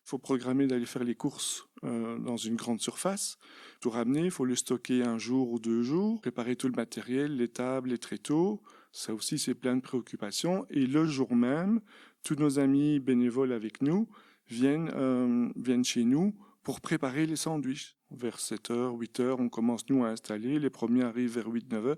Il 0.06 0.10
faut 0.10 0.20
programmer 0.20 0.68
d'aller 0.68 0.86
faire 0.86 1.04
les 1.04 1.16
courses 1.16 1.68
euh, 1.84 2.20
dans 2.20 2.38
une 2.38 2.56
grande 2.56 2.80
surface. 2.80 3.40
Tout 3.82 3.90
ramener, 3.90 4.26
il 4.26 4.32
faut 4.32 4.46
le 4.46 4.56
stocker 4.56 5.02
un 5.02 5.18
jour 5.18 5.52
ou 5.52 5.58
deux 5.58 5.82
jours, 5.82 6.22
préparer 6.22 6.56
tout 6.56 6.68
le 6.68 6.76
matériel, 6.76 7.38
les 7.38 7.48
tables, 7.48 7.90
les 7.90 7.98
tréteaux, 7.98 8.62
ça 8.96 9.14
aussi, 9.14 9.38
c'est 9.38 9.56
plein 9.56 9.76
de 9.76 9.82
préoccupations. 9.82 10.66
Et 10.70 10.88
le 10.88 11.06
jour 11.06 11.36
même, 11.36 11.82
tous 12.24 12.36
nos 12.36 12.60
amis 12.60 13.02
bénévoles 13.02 13.52
avec 13.52 13.82
nous 13.82 14.08
viennent, 14.48 14.90
euh, 14.96 15.50
viennent 15.58 15.84
chez 15.84 16.06
nous 16.06 16.34
pour 16.64 16.80
préparer 16.80 17.26
les 17.26 17.36
sandwichs. 17.36 17.98
Vers 18.10 18.38
7h, 18.38 18.98
8h, 18.98 19.36
on 19.38 19.50
commence 19.50 19.90
nous 19.90 20.06
à 20.06 20.10
installer. 20.12 20.60
Les 20.60 20.70
premiers 20.70 21.04
arrivent 21.04 21.34
vers 21.34 21.48
8, 21.48 21.74
9h. 21.74 21.98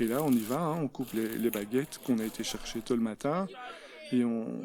Et 0.00 0.06
là, 0.06 0.22
on 0.22 0.32
y 0.32 0.40
va, 0.40 0.60
hein. 0.60 0.82
on 0.82 0.88
coupe 0.88 1.14
les, 1.14 1.38
les 1.38 1.50
baguettes 1.50 1.98
qu'on 2.04 2.18
a 2.18 2.24
été 2.24 2.44
chercher 2.44 2.82
tout 2.82 2.92
le 2.94 3.00
matin 3.00 3.46
et 4.12 4.22
on, 4.22 4.60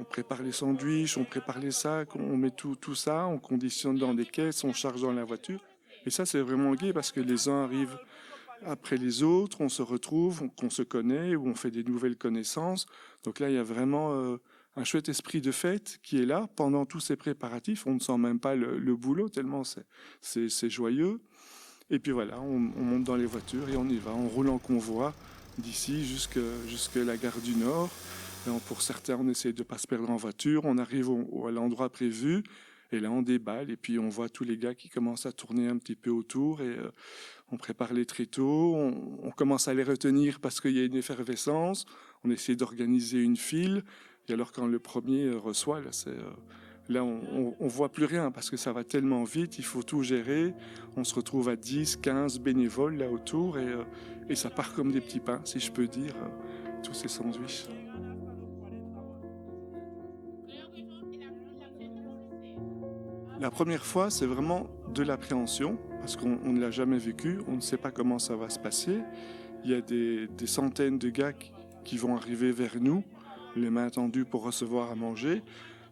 on 0.00 0.04
prépare 0.04 0.42
les 0.42 0.52
sandwichs, 0.52 1.16
on 1.16 1.24
prépare 1.24 1.58
les 1.58 1.70
sacs, 1.70 2.14
on 2.16 2.36
met 2.36 2.50
tout, 2.50 2.76
tout 2.76 2.94
ça, 2.94 3.26
on 3.26 3.38
conditionne 3.38 3.96
dans 3.96 4.14
des 4.14 4.26
caisses, 4.26 4.64
on 4.64 4.72
charge 4.72 5.02
dans 5.02 5.12
la 5.12 5.24
voiture. 5.24 5.60
Et 6.06 6.10
ça, 6.10 6.24
c'est 6.24 6.40
vraiment 6.40 6.74
gai 6.74 6.92
parce 6.92 7.12
que 7.12 7.20
les 7.20 7.48
uns 7.48 7.64
arrivent 7.64 7.98
après 8.64 8.96
les 8.96 9.22
autres, 9.22 9.60
on 9.60 9.68
se 9.68 9.82
retrouve, 9.82 10.48
on, 10.62 10.70
se 10.70 10.82
connaît, 10.82 11.36
ou 11.36 11.46
on 11.46 11.54
fait 11.54 11.70
des 11.70 11.84
nouvelles 11.84 12.16
connaissances. 12.16 12.86
Donc 13.24 13.40
là, 13.40 13.50
il 13.50 13.54
y 13.54 13.58
a 13.58 13.62
vraiment 13.62 14.12
euh, 14.14 14.36
un 14.76 14.84
chouette 14.84 15.08
esprit 15.08 15.40
de 15.40 15.52
fête 15.52 15.98
qui 16.02 16.20
est 16.20 16.26
là 16.26 16.48
pendant 16.56 16.84
tous 16.84 17.00
ces 17.00 17.16
préparatifs. 17.16 17.86
On 17.86 17.94
ne 17.94 18.00
sent 18.00 18.18
même 18.18 18.40
pas 18.40 18.54
le, 18.54 18.96
boulot 18.96 19.28
tellement 19.28 19.62
c'est 20.20 20.70
joyeux. 20.70 21.20
Et 21.90 21.98
puis 21.98 22.12
voilà, 22.12 22.40
on, 22.40 22.56
on, 22.76 22.82
monte 22.82 23.04
dans 23.04 23.16
les 23.16 23.26
voitures 23.26 23.68
et 23.68 23.76
on 23.76 23.88
y 23.88 23.96
va. 23.96 24.10
On 24.10 24.28
roule 24.28 24.48
en 24.48 24.58
convoi 24.58 25.14
d'ici 25.56 26.04
jusqu'à 26.04 26.40
jusque 26.68 26.96
la 26.96 27.16
gare 27.16 27.38
du 27.38 27.54
Nord 27.54 27.90
pour 28.66 28.82
certains, 28.82 29.16
on 29.16 29.28
essaie 29.28 29.52
de 29.52 29.60
ne 29.60 29.64
pas 29.64 29.78
se 29.78 29.86
perdre 29.86 30.10
en 30.10 30.16
voiture. 30.16 30.62
On 30.64 30.78
arrive 30.78 31.10
à 31.10 31.50
l'endroit 31.50 31.90
prévu. 31.90 32.42
Et 32.90 33.00
là, 33.00 33.10
on 33.10 33.20
déballe 33.20 33.70
et 33.70 33.76
puis 33.76 33.98
on 33.98 34.08
voit 34.08 34.30
tous 34.30 34.44
les 34.44 34.56
gars 34.56 34.74
qui 34.74 34.88
commencent 34.88 35.26
à 35.26 35.32
tourner 35.32 35.68
un 35.68 35.76
petit 35.76 35.94
peu 35.94 36.10
autour 36.10 36.62
et 36.62 36.68
euh, 36.68 36.90
on 37.52 37.58
prépare 37.58 37.92
les 37.92 38.06
tréteaux. 38.06 38.74
On, 38.74 39.30
commence 39.30 39.68
à 39.68 39.74
les 39.74 39.82
retenir 39.82 40.40
parce 40.40 40.60
qu'il 40.60 40.72
y 40.72 40.80
a 40.80 40.84
une 40.84 40.96
effervescence. 40.96 41.84
On 42.24 42.30
essaie 42.30 42.56
d'organiser 42.56 43.20
une 43.20 43.36
file. 43.36 43.84
Et 44.28 44.32
alors, 44.32 44.52
quand 44.52 44.66
le 44.66 44.78
premier 44.78 45.24
euh, 45.24 45.36
reçoit, 45.36 45.80
là, 45.80 45.90
euh, 46.06 47.00
on, 47.00 47.54
on, 47.60 47.68
voit 47.68 47.90
plus 47.90 48.06
rien 48.06 48.30
parce 48.30 48.48
que 48.48 48.56
ça 48.56 48.72
va 48.72 48.84
tellement 48.84 49.24
vite. 49.24 49.58
Il 49.58 49.64
faut 49.66 49.82
tout 49.82 50.02
gérer. 50.02 50.54
On 50.96 51.04
se 51.04 51.14
retrouve 51.14 51.50
à 51.50 51.56
10, 51.56 51.98
15 51.98 52.40
bénévoles 52.40 52.96
là 52.96 53.10
autour 53.10 53.58
et, 53.58 53.74
et 54.30 54.34
ça 54.34 54.48
part 54.48 54.72
comme 54.72 54.92
des 54.92 55.02
petits 55.02 55.20
pains, 55.20 55.42
si 55.44 55.60
je 55.60 55.70
peux 55.70 55.86
dire, 55.86 56.14
tous 56.82 56.94
ces 56.94 57.08
sandwichs. 57.08 57.66
La 63.40 63.52
première 63.52 63.86
fois, 63.86 64.10
c'est 64.10 64.26
vraiment 64.26 64.68
de 64.92 65.04
l'appréhension, 65.04 65.78
parce 66.00 66.16
qu'on 66.16 66.52
ne 66.52 66.58
l'a 66.58 66.72
jamais 66.72 66.98
vécu, 66.98 67.38
on 67.46 67.52
ne 67.52 67.60
sait 67.60 67.76
pas 67.76 67.92
comment 67.92 68.18
ça 68.18 68.34
va 68.34 68.48
se 68.48 68.58
passer. 68.58 68.98
Il 69.62 69.70
y 69.70 69.74
a 69.74 69.80
des, 69.80 70.28
centaines 70.46 70.98
de 70.98 71.08
gars 71.08 71.32
qui, 71.84 71.96
vont 71.96 72.16
arriver 72.16 72.50
vers 72.50 72.80
nous 72.80 73.04
les 73.54 73.70
mains 73.70 73.90
tendues 73.90 74.24
pour 74.24 74.42
recevoir 74.42 74.90
à 74.90 74.96
manger. 74.96 75.42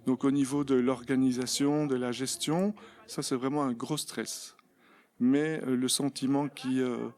Donc 0.07 0.25
au 0.25 0.33
niveau 0.33 0.65
de 0.65 0.75
l'organisation, 0.75 1.87
de 1.87 1.95
la 1.95 2.11
gestion, 2.11 2.75
ça 3.07 3.23
c'est 3.23 3.37
vraiment 3.37 3.63
un 3.63 3.73
gros 3.73 3.97
stress. 3.97 4.57
Mais 5.21 5.61
euh, 5.63 5.77
le 5.77 5.89
sentiment 5.89 6.49
qui, 6.49 6.81
euh, 6.81 7.09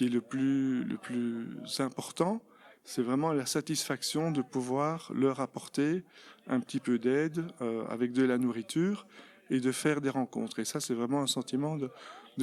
est 0.00 0.08
le 0.08 0.20
plus, 0.20 0.82
le 0.82 0.96
plus 0.96 1.46
important, 1.78 2.42
c'est 2.82 3.02
vraiment 3.02 3.32
la 3.32 3.46
satisfaction 3.46 4.32
de 4.32 4.42
pouvoir 4.42 5.12
leur 5.14 5.38
apporter 5.38 6.02
un 6.48 6.58
petit 6.58 6.80
peu 6.80 6.98
d'aide 6.98 7.46
euh, 7.62 7.86
avec 7.86 8.12
de 8.12 8.24
la 8.24 8.36
nourriture 8.36 9.06
et 9.50 9.60
de 9.60 9.72
faire 9.72 10.00
des 10.00 10.10
rencontres. 10.10 10.58
Et 10.58 10.64
ça, 10.64 10.80
c'est 10.80 10.94
vraiment 10.94 11.22
un 11.22 11.26
sentiment 11.26 11.76
de, 11.76 11.90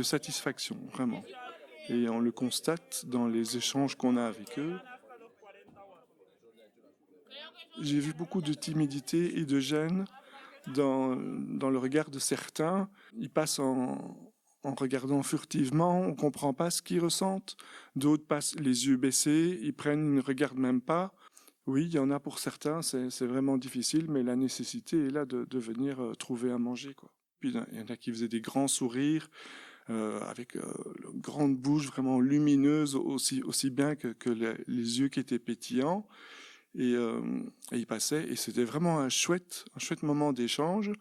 satisfaction, 0.04 0.78
vraiment. 0.94 1.24
Et 1.90 2.08
on 2.10 2.20
le 2.20 2.32
constate 2.32 3.06
dans 3.08 3.28
les 3.28 3.58
échanges 3.58 3.96
qu'on 3.96 4.18
a 4.18 4.26
avec 4.26 4.58
eux. 4.60 4.80
J'ai 7.82 8.00
vu 8.00 8.14
beaucoup 8.14 8.42
de 8.42 8.54
timidité 8.54 9.40
et 9.40 9.46
de 9.46 9.60
gêne 9.60 10.06
dans, 10.76 11.16
dans 11.16 11.70
le 11.70 11.78
regard 11.78 12.10
de 12.10 12.20
certains. 12.20 12.90
Ils 13.18 13.30
passent 13.30 13.60
en, 13.60 14.18
en 14.64 14.74
regardant 14.76 15.24
furtivement, 15.24 16.02
on 16.02 16.10
ne 16.10 16.16
comprend 16.16 16.54
pas 16.54 16.70
ce 16.70 16.82
qu'ils 16.82 17.00
ressentent. 17.00 17.58
D'autres 17.96 18.26
passent 18.26 18.56
les 18.56 18.88
yeux 18.88 18.98
baissés, 18.98 19.60
ils 19.62 19.74
prennent, 19.74 20.06
ils 20.06 20.16
ne 20.16 20.22
regardent 20.22 20.60
même 20.60 20.82
pas. 20.82 21.14
Oui, 21.68 21.86
il 21.86 21.94
y 21.94 22.00
en 22.00 22.10
a 22.10 22.20
pour 22.20 22.40
certains, 22.40 22.82
c'est 22.82 23.26
vraiment 23.26 23.58
difficile, 23.58 24.06
mais 24.10 24.24
la 24.24 24.36
nécessité 24.36 25.06
est 25.06 25.12
là 25.12 25.26
de, 25.26 25.60
venir 25.60 26.02
euh, 26.02 26.16
trouver 26.16 26.52
à 26.52 26.58
manger. 26.58 26.94
Quoi. 26.94 27.12
Puis 27.40 27.50
il 27.52 27.78
y 27.78 27.82
en 27.82 27.86
a 27.88 27.98
qui 27.98 28.12
faisaient 28.12 28.28
des 28.28 28.42
grands 28.42 28.68
sourires, 28.68 29.30
euh, 29.90 30.22
avec 30.22 30.56
euh, 30.56 30.62
une 31.12 31.20
grande 31.20 31.58
bouche 31.58 31.88
vraiment 31.88 32.22
lumineuse, 32.22 32.96
aussi, 32.96 33.70
bien 33.72 33.96
que, 33.96 34.30
les, 34.30 35.00
yeux 35.00 35.10
qui 35.10 35.20
étaient 35.20 35.40
pétillants. 35.40 36.08
Et, 36.76 36.94
euh, 36.94 37.20
et 37.72 37.80
ils 37.80 37.88
passaient, 37.88 38.24
et 38.30 38.36
c'était 38.36 38.64
vraiment 38.64 39.00
un 39.00 39.10
chouette, 39.10 39.66
un 39.76 39.80
chouette 39.80 40.04
moment 40.04 40.32
d'échange, 40.32 40.92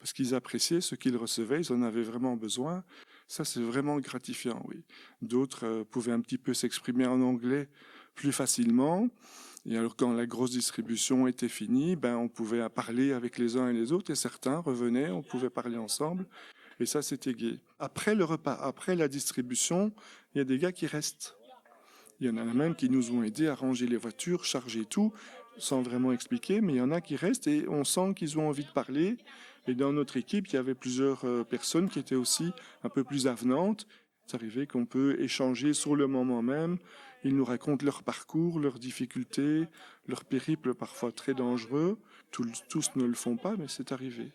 parce 0.00 0.12
qu'ils 0.12 0.34
appréciaient 0.34 0.80
ce 0.80 0.96
qu'ils 0.96 1.16
recevaient, 1.16 1.60
ils 1.60 1.72
en 1.72 1.82
avaient 1.82 2.02
vraiment 2.02 2.34
besoin. 2.34 2.82
Ça, 3.28 3.44
c'est 3.44 3.60
vraiment 3.60 4.00
gratifiant, 4.00 4.60
oui. 4.66 4.82
D'autres 5.22 5.84
pouvaient 5.90 6.12
un 6.12 6.20
petit 6.20 6.38
peu 6.38 6.54
s'exprimer 6.54 7.06
en 7.06 7.20
anglais 7.20 7.68
plus 8.14 8.32
facilement. 8.32 9.08
Et 9.66 9.76
alors, 9.76 9.94
quand 9.94 10.12
la 10.12 10.26
grosse 10.26 10.52
distribution 10.52 11.26
était 11.26 11.48
finie, 11.48 11.94
ben, 11.96 12.16
on 12.16 12.28
pouvait 12.28 12.66
parler 12.70 13.12
avec 13.12 13.38
les 13.38 13.56
uns 13.56 13.68
et 13.68 13.72
les 13.72 13.92
autres, 13.92 14.10
et 14.10 14.14
certains 14.14 14.58
revenaient, 14.58 15.10
on 15.10 15.22
pouvait 15.22 15.50
parler 15.50 15.76
ensemble. 15.76 16.26
Et 16.78 16.86
ça, 16.86 17.02
c'était 17.02 17.34
gai. 17.34 17.60
Après 17.78 18.14
le 18.14 18.24
repas, 18.24 18.54
après 18.54 18.96
la 18.96 19.06
distribution, 19.06 19.92
il 20.34 20.38
y 20.38 20.40
a 20.40 20.44
des 20.44 20.58
gars 20.58 20.72
qui 20.72 20.86
restent. 20.86 21.36
Il 22.20 22.26
y 22.26 22.30
en 22.30 22.36
a 22.38 22.44
même 22.44 22.74
qui 22.74 22.88
nous 22.88 23.12
ont 23.12 23.22
aidés 23.22 23.48
à 23.48 23.54
ranger 23.54 23.86
les 23.86 23.96
voitures, 23.96 24.44
charger 24.44 24.86
tout, 24.86 25.12
sans 25.58 25.82
vraiment 25.82 26.12
expliquer, 26.12 26.60
mais 26.60 26.74
il 26.74 26.76
y 26.76 26.80
en 26.80 26.90
a 26.90 27.00
qui 27.00 27.16
restent 27.16 27.46
et 27.46 27.68
on 27.68 27.84
sent 27.84 28.14
qu'ils 28.16 28.38
ont 28.38 28.48
envie 28.48 28.64
de 28.64 28.70
parler. 28.70 29.16
Et 29.66 29.74
dans 29.74 29.92
notre 29.92 30.16
équipe, 30.16 30.48
il 30.48 30.54
y 30.54 30.58
avait 30.58 30.74
plusieurs 30.74 31.24
euh, 31.24 31.44
personnes 31.44 31.90
qui 31.90 31.98
étaient 31.98 32.14
aussi 32.14 32.50
un 32.82 32.88
peu 32.88 33.04
plus 33.04 33.26
avenantes. 33.26 33.86
C'est 34.26 34.36
arrivé 34.36 34.66
qu'on 34.66 34.86
peut 34.86 35.20
échanger 35.20 35.74
sur 35.74 35.96
le 35.96 36.06
moment 36.06 36.42
même. 36.42 36.78
Ils 37.24 37.36
nous 37.36 37.44
racontent 37.44 37.84
leur 37.84 38.02
parcours, 38.02 38.58
leurs 38.58 38.78
difficultés, 38.78 39.68
leurs 40.06 40.24
périples 40.24 40.74
parfois 40.74 41.12
très 41.12 41.34
dangereux. 41.34 41.98
Tous, 42.30 42.90
ne 42.96 43.04
le 43.04 43.14
font 43.14 43.36
pas, 43.36 43.56
mais 43.58 43.66
c'est 43.68 43.92
arrivé. 43.92 44.32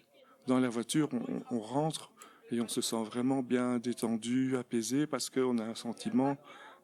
Dans 0.48 0.60
la 0.60 0.70
voiture, 0.70 1.10
on, 1.50 1.60
rentre 1.60 2.12
et 2.52 2.62
on 2.62 2.68
se 2.68 2.82
sent 2.82 3.04
vraiment 3.04 3.42
bien 3.42 3.80
détendu, 3.80 4.56
apaisé, 4.58 5.08
parce 5.08 5.32
qu'on 5.32 5.58
a 5.58 5.64
un 5.64 5.76
sentiment 5.76 6.38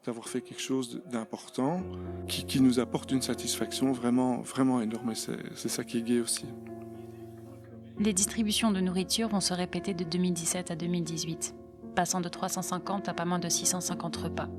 d'avoir 0.03 0.27
fait 0.27 0.41
quelque 0.41 0.61
chose 0.61 1.03
d'important 1.11 1.83
qui, 2.27 2.59
nous 2.59 2.79
apporte 2.79 3.11
une 3.11 3.21
satisfaction 3.21 3.91
vraiment, 3.91 4.41
vraiment 4.41 4.81
énorme. 4.81 5.13
C'est 5.13 5.69
ça 5.69 5.83
qui 5.83 5.99
est 5.99 6.01
gai 6.01 6.21
aussi. 6.21 6.45
Les 7.99 8.13
distributions 8.13 8.71
de 8.71 8.79
nourriture 8.79 9.27
vont 9.27 9.41
se 9.41 9.53
répéter 9.53 9.93
de 9.93 10.03
2017 10.03 10.71
à 10.71 10.75
2018, 10.75 11.53
passant 11.95 12.19
de 12.19 12.29
350 12.29 13.09
à 13.09 13.13
pas 13.13 13.25
moins 13.25 13.37
de 13.37 13.49
650 13.49 14.15
repas. 14.15 14.49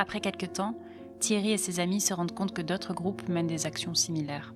Après 0.00 0.20
quelques 0.20 0.52
temps, 0.52 0.78
Thierry 1.18 1.50
et 1.50 1.56
ses 1.56 1.80
amis 1.80 2.00
se 2.00 2.14
rendent 2.14 2.32
compte 2.32 2.54
que 2.54 2.62
d'autres 2.62 2.94
groupes 2.94 3.28
mènent 3.28 3.48
des 3.48 3.66
actions 3.66 3.94
similaires. 3.94 4.54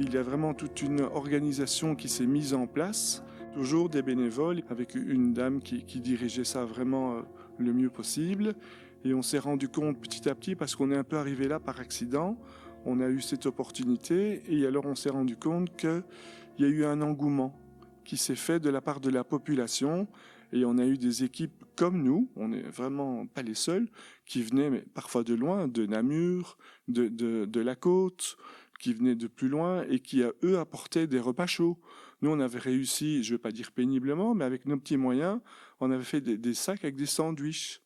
Il 0.00 0.12
y 0.12 0.16
a 0.16 0.22
vraiment 0.24 0.52
toute 0.52 0.82
une 0.82 1.02
organisation 1.02 1.94
qui 1.94 2.08
s'est 2.08 2.26
mise 2.26 2.52
en 2.52 2.66
place, 2.66 3.22
toujours 3.54 3.88
des 3.88 4.02
bénévoles, 4.02 4.64
avec 4.68 4.96
une 4.96 5.32
dame 5.32 5.62
qui, 5.62 6.00
dirigeait 6.00 6.42
ça 6.42 6.64
vraiment 6.64 7.12
euh, 7.12 7.20
le 7.58 7.72
mieux 7.72 7.88
possible. 7.88 8.56
Et 9.04 9.14
on 9.14 9.22
s'est 9.22 9.38
rendu 9.38 9.68
compte 9.68 10.00
petit 10.00 10.28
à 10.28 10.34
petit, 10.34 10.56
parce 10.56 10.74
qu'on 10.74 10.90
est 10.90 10.96
un 10.96 11.04
peu 11.04 11.18
arrivé 11.18 11.46
là 11.46 11.60
par 11.60 11.78
accident, 11.78 12.36
on 12.84 13.00
a 13.00 13.08
eu 13.08 13.20
cette 13.20 13.46
opportunité, 13.46 14.42
et 14.48 14.66
alors 14.66 14.86
on 14.86 14.96
s'est 14.96 15.10
rendu 15.10 15.36
compte 15.36 15.76
que 15.76 16.02
il 16.58 16.64
y 16.64 16.68
a 16.68 16.70
eu 16.70 16.84
un 16.84 17.00
engouement 17.00 17.54
qui 18.04 18.16
s'est 18.16 18.34
fait 18.34 18.58
de 18.58 18.70
la 18.70 18.80
part 18.80 18.98
de 18.98 19.08
la 19.08 19.22
population 19.22 20.08
et 20.52 20.64
on 20.64 20.78
a 20.78 20.84
eu 20.84 20.98
des 20.98 21.24
équipes 21.24 21.64
comme 21.76 22.02
nous, 22.02 22.30
on 22.36 22.48
n'est 22.48 22.62
vraiment 22.62 23.26
pas 23.26 23.42
les 23.42 23.54
seuls, 23.54 23.88
qui 24.26 24.42
venaient 24.42 24.70
mais 24.70 24.84
parfois 24.94 25.24
de 25.24 25.34
loin, 25.34 25.68
de 25.68 25.86
Namur, 25.86 26.58
de, 26.88 27.08
de, 27.08 27.60
la 27.60 27.74
côte, 27.74 28.36
qui 28.78 28.92
venaient 28.92 29.14
de 29.14 29.26
plus 29.26 29.48
loin 29.48 29.84
et 29.88 30.00
qui, 30.00 30.22
à 30.22 30.32
eux, 30.44 30.58
apportaient 30.58 31.06
des 31.06 31.20
repas 31.20 31.46
chauds. 31.46 31.80
Nous, 32.20 32.30
on 32.30 32.40
avait 32.40 32.58
réussi, 32.58 33.24
je 33.24 33.32
ne 33.32 33.36
vais 33.36 33.42
pas 33.42 33.52
dire 33.52 33.72
péniblement, 33.72 34.34
mais 34.34 34.44
avec 34.44 34.66
nos 34.66 34.76
petits 34.76 34.96
moyens, 34.96 35.40
on 35.80 35.90
avait 35.90 36.04
fait 36.04 36.20
des, 36.20 36.36
des 36.36 36.54
sacs 36.54 36.84
avec 36.84 36.96
des 36.96 37.06
sandwichs 37.06 37.81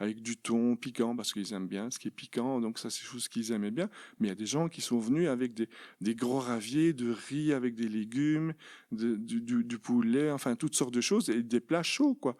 avec 0.00 0.22
du 0.22 0.36
thon 0.36 0.76
piquant 0.76 1.14
parce 1.14 1.32
qu'ils 1.32 1.52
aiment 1.52 1.68
bien 1.68 1.90
ce 1.90 1.98
qui 1.98 2.08
est 2.08 2.10
piquant, 2.10 2.60
donc 2.60 2.78
ça 2.78 2.88
c'est 2.88 3.04
chose 3.04 3.28
qu'ils 3.28 3.52
aimaient 3.52 3.70
bien. 3.70 3.90
Mais 4.18 4.28
il 4.28 4.30
y 4.30 4.32
a 4.32 4.36
des 4.36 4.46
gens 4.46 4.68
qui 4.68 4.80
sont 4.80 4.98
venus 4.98 5.28
avec 5.28 5.52
des, 5.52 5.68
des 6.00 6.14
gros 6.14 6.40
raviers 6.40 6.94
de 6.94 7.10
riz 7.10 7.52
avec 7.52 7.74
des 7.74 7.86
légumes, 7.86 8.54
du, 8.90 9.78
poulet, 9.78 10.30
enfin 10.30 10.56
toutes 10.56 10.74
sortes 10.74 10.94
de 10.94 11.02
choses 11.02 11.28
et 11.28 11.42
des 11.42 11.60
plats 11.60 11.82
chauds 11.82 12.14
quoi. 12.14 12.36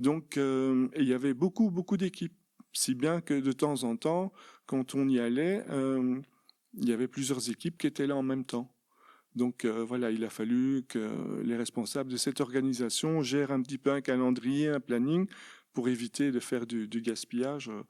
Donc 0.00 0.36
euh, 0.36 0.88
il 0.96 1.04
y 1.04 1.14
avait 1.14 1.32
beaucoup 1.32 1.70
beaucoup 1.70 1.96
d'équipes, 1.96 2.34
si 2.72 2.94
bien 2.94 3.20
que 3.20 3.40
de 3.40 3.52
temps 3.52 3.84
en 3.84 3.96
temps, 3.96 4.32
quand 4.66 4.96
on 4.96 5.08
y 5.08 5.20
allait, 5.20 5.64
euh, 5.70 6.20
il 6.74 6.88
y 6.88 6.92
avait 6.92 7.08
plusieurs 7.08 7.48
équipes 7.50 7.78
qui 7.78 7.86
étaient 7.86 8.08
là 8.08 8.16
en 8.16 8.24
même 8.24 8.44
temps. 8.44 8.72
Donc 9.36 9.64
euh, 9.64 9.84
voilà, 9.84 10.10
il 10.10 10.24
a 10.24 10.30
fallu 10.30 10.82
que 10.88 11.40
les 11.44 11.56
responsables 11.56 12.10
de 12.10 12.16
cette 12.16 12.40
organisation 12.40 13.22
gèrent 13.22 13.52
un 13.52 13.62
petit 13.62 13.78
peu 13.78 13.92
un 13.92 14.00
calendrier, 14.00 14.68
un 14.68 14.80
planning 14.80 15.28
pour 15.76 15.90
éviter 15.90 16.32
de 16.32 16.40
faire 16.40 16.66
du, 16.66 16.88
gaspillage 17.02 17.68
euh, 17.68 17.82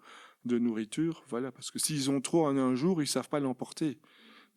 de 0.45 0.59
nourriture. 0.59 1.23
Voilà, 1.29 1.53
parce 1.53 1.71
que 1.71 1.79
s'ils 1.79 2.11
ont 2.11 2.21
trop 2.21 2.45
en 2.45 2.59
un 2.59 2.75
jour, 2.75 3.01
ils 3.01 3.07
savent 3.07 3.29
pas 3.29 3.39
l'emporter. 3.39 4.01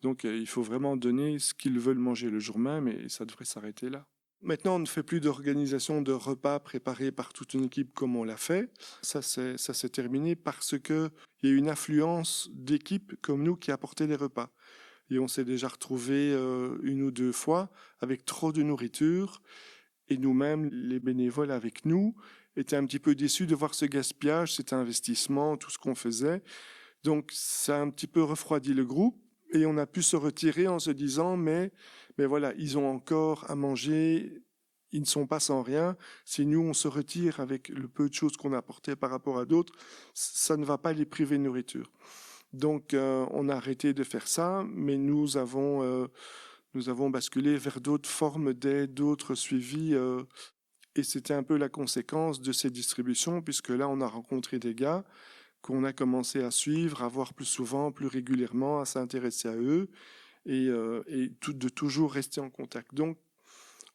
Donc 0.02 0.24
euh, 0.24 0.36
il 0.36 0.48
faut 0.48 0.62
vraiment 0.62 0.96
donner 0.96 1.38
ce 1.38 1.54
qu'ils 1.54 1.78
veulent 1.78 1.96
manger 1.96 2.28
le 2.28 2.40
jour 2.40 2.58
même 2.58 2.88
et 2.88 3.08
ça 3.08 3.24
devrait 3.24 3.44
s'arrêter 3.44 3.88
là. 3.88 4.04
Maintenant, 4.42 4.76
on 4.76 4.78
ne 4.80 4.86
fait 4.86 5.04
plus 5.04 5.20
d'organisation 5.20 6.02
de 6.02 6.10
repas 6.10 6.58
préparés 6.58 7.12
par 7.12 7.32
toute 7.32 7.54
une 7.54 7.66
équipe 7.66 7.94
comme 7.94 8.16
on 8.16 8.24
l'a 8.24 8.36
fait. 8.36 8.68
Ça, 9.00 9.22
s'est 9.22 9.88
terminé 9.90 10.34
parce 10.34 10.76
que 10.76 11.10
il 11.44 11.50
y 11.50 11.52
a 11.52 11.56
une 11.56 11.68
affluence 11.68 12.50
d'équipes 12.52 13.14
comme 13.22 13.44
nous 13.44 13.54
qui 13.54 13.70
apportaient 13.70 14.08
des 14.08 14.16
repas. 14.16 14.50
Et 15.08 15.20
on 15.20 15.28
s'est 15.28 15.44
déjà 15.44 15.68
retrouvé 15.68 16.32
euh, 16.32 16.78
une 16.82 17.02
ou 17.02 17.12
deux 17.12 17.32
fois 17.32 17.70
avec 18.00 18.24
trop 18.24 18.50
de 18.50 18.64
nourriture. 18.64 19.40
Et 20.08 20.16
nous-mêmes, 20.16 20.68
les 20.72 20.98
bénévoles 20.98 21.52
avec 21.52 21.84
nous, 21.84 22.16
était 22.56 22.76
un 22.76 22.84
petit 22.86 22.98
peu 22.98 23.14
déçu 23.14 23.46
de 23.46 23.54
voir 23.54 23.74
ce 23.74 23.84
gaspillage, 23.84 24.54
cet 24.54 24.72
investissement, 24.72 25.56
tout 25.56 25.70
ce 25.70 25.78
qu'on 25.78 25.94
faisait. 25.94 26.42
Donc 27.04 27.30
ça 27.32 27.78
a 27.78 27.80
un 27.80 27.90
petit 27.90 28.06
peu 28.06 28.22
refroidi 28.22 28.74
le 28.74 28.84
groupe 28.84 29.16
et 29.52 29.66
on 29.66 29.76
a 29.76 29.86
pu 29.86 30.02
se 30.02 30.16
retirer 30.16 30.68
en 30.68 30.78
se 30.78 30.90
disant 30.90 31.36
mais 31.36 31.72
mais 32.18 32.26
voilà, 32.26 32.52
ils 32.58 32.76
ont 32.76 32.90
encore 32.90 33.50
à 33.50 33.54
manger, 33.54 34.42
ils 34.92 35.00
ne 35.00 35.06
sont 35.06 35.26
pas 35.26 35.40
sans 35.40 35.62
rien. 35.62 35.96
Si 36.24 36.44
nous 36.44 36.60
on 36.60 36.74
se 36.74 36.88
retire 36.88 37.40
avec 37.40 37.68
le 37.68 37.88
peu 37.88 38.08
de 38.08 38.14
choses 38.14 38.36
qu'on 38.36 38.52
a 38.52 38.58
apporté 38.58 38.96
par 38.96 39.10
rapport 39.10 39.38
à 39.38 39.46
d'autres, 39.46 39.72
ça 40.14 40.56
ne 40.56 40.64
va 40.64 40.76
pas 40.76 40.92
les 40.92 41.06
priver 41.06 41.38
de 41.38 41.42
nourriture. 41.44 41.90
Donc 42.52 42.94
euh, 42.94 43.26
on 43.30 43.48
a 43.48 43.54
arrêté 43.54 43.94
de 43.94 44.04
faire 44.04 44.26
ça, 44.26 44.64
mais 44.68 44.98
nous 44.98 45.36
avons 45.36 45.82
euh, 45.82 46.08
nous 46.74 46.88
avons 46.88 47.10
basculé 47.10 47.56
vers 47.56 47.80
d'autres 47.80 48.08
formes 48.08 48.52
d'aide, 48.52 48.94
d'autres 48.94 49.34
suivis. 49.34 49.94
Euh, 49.94 50.22
et 50.96 51.02
c'était 51.02 51.34
un 51.34 51.42
peu 51.42 51.56
la 51.56 51.68
conséquence 51.68 52.40
de 52.40 52.52
ces 52.52 52.70
distributions, 52.70 53.42
puisque 53.42 53.68
là, 53.68 53.88
on 53.88 54.00
a 54.00 54.06
rencontré 54.06 54.58
des 54.58 54.74
gars 54.74 55.04
qu'on 55.62 55.84
a 55.84 55.92
commencé 55.92 56.42
à 56.42 56.50
suivre, 56.50 57.02
à 57.02 57.08
voir 57.08 57.34
plus 57.34 57.44
souvent, 57.44 57.92
plus 57.92 58.06
régulièrement, 58.06 58.80
à 58.80 58.84
s'intéresser 58.86 59.48
à 59.48 59.56
eux 59.56 59.90
et, 60.46 60.68
euh, 60.68 61.02
de 61.46 61.68
toujours 61.68 62.12
rester 62.12 62.40
en 62.40 62.50
contact. 62.50 62.94
Donc, 62.94 63.18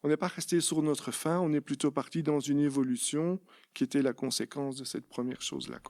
on 0.02 0.08
n'est 0.08 0.16
pas 0.16 0.28
resté 0.28 0.60
sur 0.60 0.82
notre 0.82 1.10
fin, 1.10 1.40
on 1.40 1.52
est 1.52 1.60
plutôt 1.60 1.90
parti 1.90 2.22
dans 2.22 2.38
une 2.38 2.60
évolution 2.60 3.40
qui 3.74 3.82
était 3.82 4.02
la 4.02 4.12
conséquence 4.12 4.76
de 4.76 4.84
cette 4.84 5.08
première 5.08 5.42
chose-là. 5.42 5.80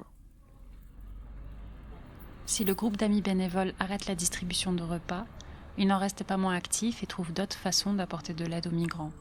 Si 2.46 2.64
le 2.64 2.74
groupe 2.74 2.96
d'amis 2.96 3.20
bénévoles 3.20 3.74
arrête 3.78 4.06
la 4.06 4.14
distribution 4.14 4.72
de 4.72 4.82
repas, 4.82 5.26
il 5.76 5.88
n'en 5.88 5.98
reste 5.98 6.24
pas 6.24 6.36
moins 6.36 6.54
actif 6.54 7.02
et 7.02 7.06
trouve 7.06 7.32
d'autres 7.32 7.58
façons 7.58 7.92
d'apporter 7.92 8.32
de 8.32 8.46
l'aide 8.46 8.68
aux 8.68 8.70
migrants. 8.70 9.12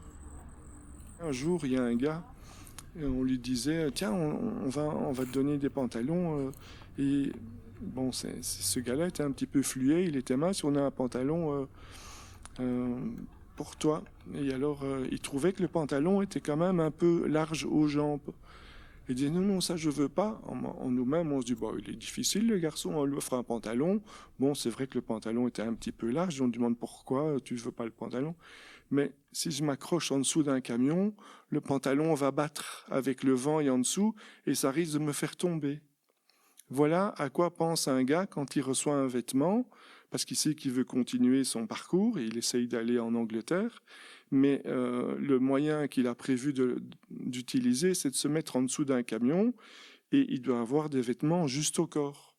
Un 1.22 1.32
jour, 1.32 1.60
il 1.64 1.72
y 1.72 1.76
a 1.76 1.82
un 1.82 1.94
gars, 1.94 2.22
et 3.00 3.04
on 3.04 3.22
lui 3.22 3.38
disait 3.38 3.90
Tiens, 3.94 4.12
on, 4.12 4.68
va, 4.68 4.82
on 4.82 5.12
va 5.12 5.24
te 5.24 5.32
donner 5.32 5.56
des 5.56 5.70
pantalons. 5.70 6.48
Euh, 6.48 6.50
et 6.98 7.32
bon, 7.80 8.10
ce 8.12 8.80
gars-là 8.80 9.08
était 9.08 9.22
un 9.22 9.30
petit 9.30 9.46
peu 9.46 9.62
fluet, 9.62 10.04
il 10.04 10.16
était 10.16 10.36
mince, 10.36 10.64
on 10.64 10.76
a 10.76 10.82
un 10.82 10.90
pantalon 10.90 11.66
pour 13.56 13.76
toi. 13.76 14.02
Et 14.34 14.52
alors, 14.52 14.80
il 15.10 15.20
trouvait 15.20 15.52
que 15.52 15.62
le 15.62 15.68
pantalon 15.68 16.22
était 16.22 16.40
quand 16.40 16.56
même 16.56 16.80
un 16.80 16.90
peu 16.90 17.26
large 17.26 17.64
aux 17.64 17.86
jambes. 17.86 18.20
Il 19.08 19.14
dit 19.14 19.30
non, 19.30 19.40
non, 19.40 19.60
ça 19.60 19.76
je 19.76 19.88
veux 19.88 20.08
pas. 20.08 20.40
En, 20.46 20.90
nous-mêmes, 20.90 21.30
on 21.32 21.40
se 21.40 21.46
dit, 21.46 21.54
bon, 21.54 21.76
il 21.78 21.90
est 21.90 21.96
difficile 21.96 22.48
le 22.48 22.58
garçon, 22.58 22.90
on 22.94 23.04
lui 23.04 23.16
offre 23.16 23.34
un 23.34 23.44
pantalon. 23.44 24.02
Bon, 24.40 24.54
c'est 24.54 24.70
vrai 24.70 24.86
que 24.86 24.94
le 24.94 25.02
pantalon 25.02 25.46
était 25.46 25.62
un 25.62 25.74
petit 25.74 25.92
peu 25.92 26.10
large, 26.10 26.40
on 26.40 26.48
demande 26.48 26.76
pourquoi 26.76 27.36
tu 27.44 27.54
veux 27.54 27.70
pas 27.70 27.84
le 27.84 27.90
pantalon. 27.90 28.34
Mais 28.90 29.12
si 29.32 29.50
je 29.50 29.64
m'accroche 29.64 30.12
en 30.12 30.18
dessous 30.18 30.42
d'un 30.42 30.60
camion, 30.60 31.14
le 31.50 31.60
pantalon 31.60 32.14
va 32.14 32.30
battre 32.30 32.86
avec 32.90 33.22
le 33.22 33.32
vent 33.32 33.60
et 33.60 33.70
en 33.70 33.78
dessous, 33.78 34.14
et 34.46 34.54
ça 34.54 34.70
risque 34.70 34.94
de 34.94 34.98
me 34.98 35.12
faire 35.12 35.36
tomber. 35.36 35.80
Voilà 36.70 37.14
à 37.16 37.30
quoi 37.30 37.54
pense 37.54 37.88
un 37.88 38.02
gars 38.02 38.26
quand 38.26 38.56
il 38.56 38.62
reçoit 38.62 38.94
un 38.94 39.06
vêtement, 39.06 39.68
parce 40.10 40.24
qu'il 40.24 40.36
sait 40.36 40.54
qu'il 40.54 40.72
veut 40.72 40.84
continuer 40.84 41.44
son 41.44 41.66
parcours, 41.66 42.18
et 42.18 42.24
il 42.24 42.38
essaye 42.38 42.68
d'aller 42.68 42.98
en 42.98 43.14
Angleterre, 43.14 43.82
mais 44.30 44.62
euh, 44.66 45.14
le 45.18 45.38
moyen 45.38 45.88
qu'il 45.88 46.06
a 46.06 46.14
prévu 46.14 46.54
d'utiliser, 47.10 47.94
c'est 47.94 48.10
de 48.10 48.14
se 48.14 48.28
mettre 48.28 48.56
en 48.56 48.62
dessous 48.62 48.84
d'un 48.84 49.02
camion 49.02 49.54
et 50.12 50.26
il 50.28 50.42
doit 50.42 50.60
avoir 50.60 50.88
des 50.88 51.00
vêtements 51.00 51.46
juste 51.46 51.78
au 51.78 51.86
corps. 51.86 52.34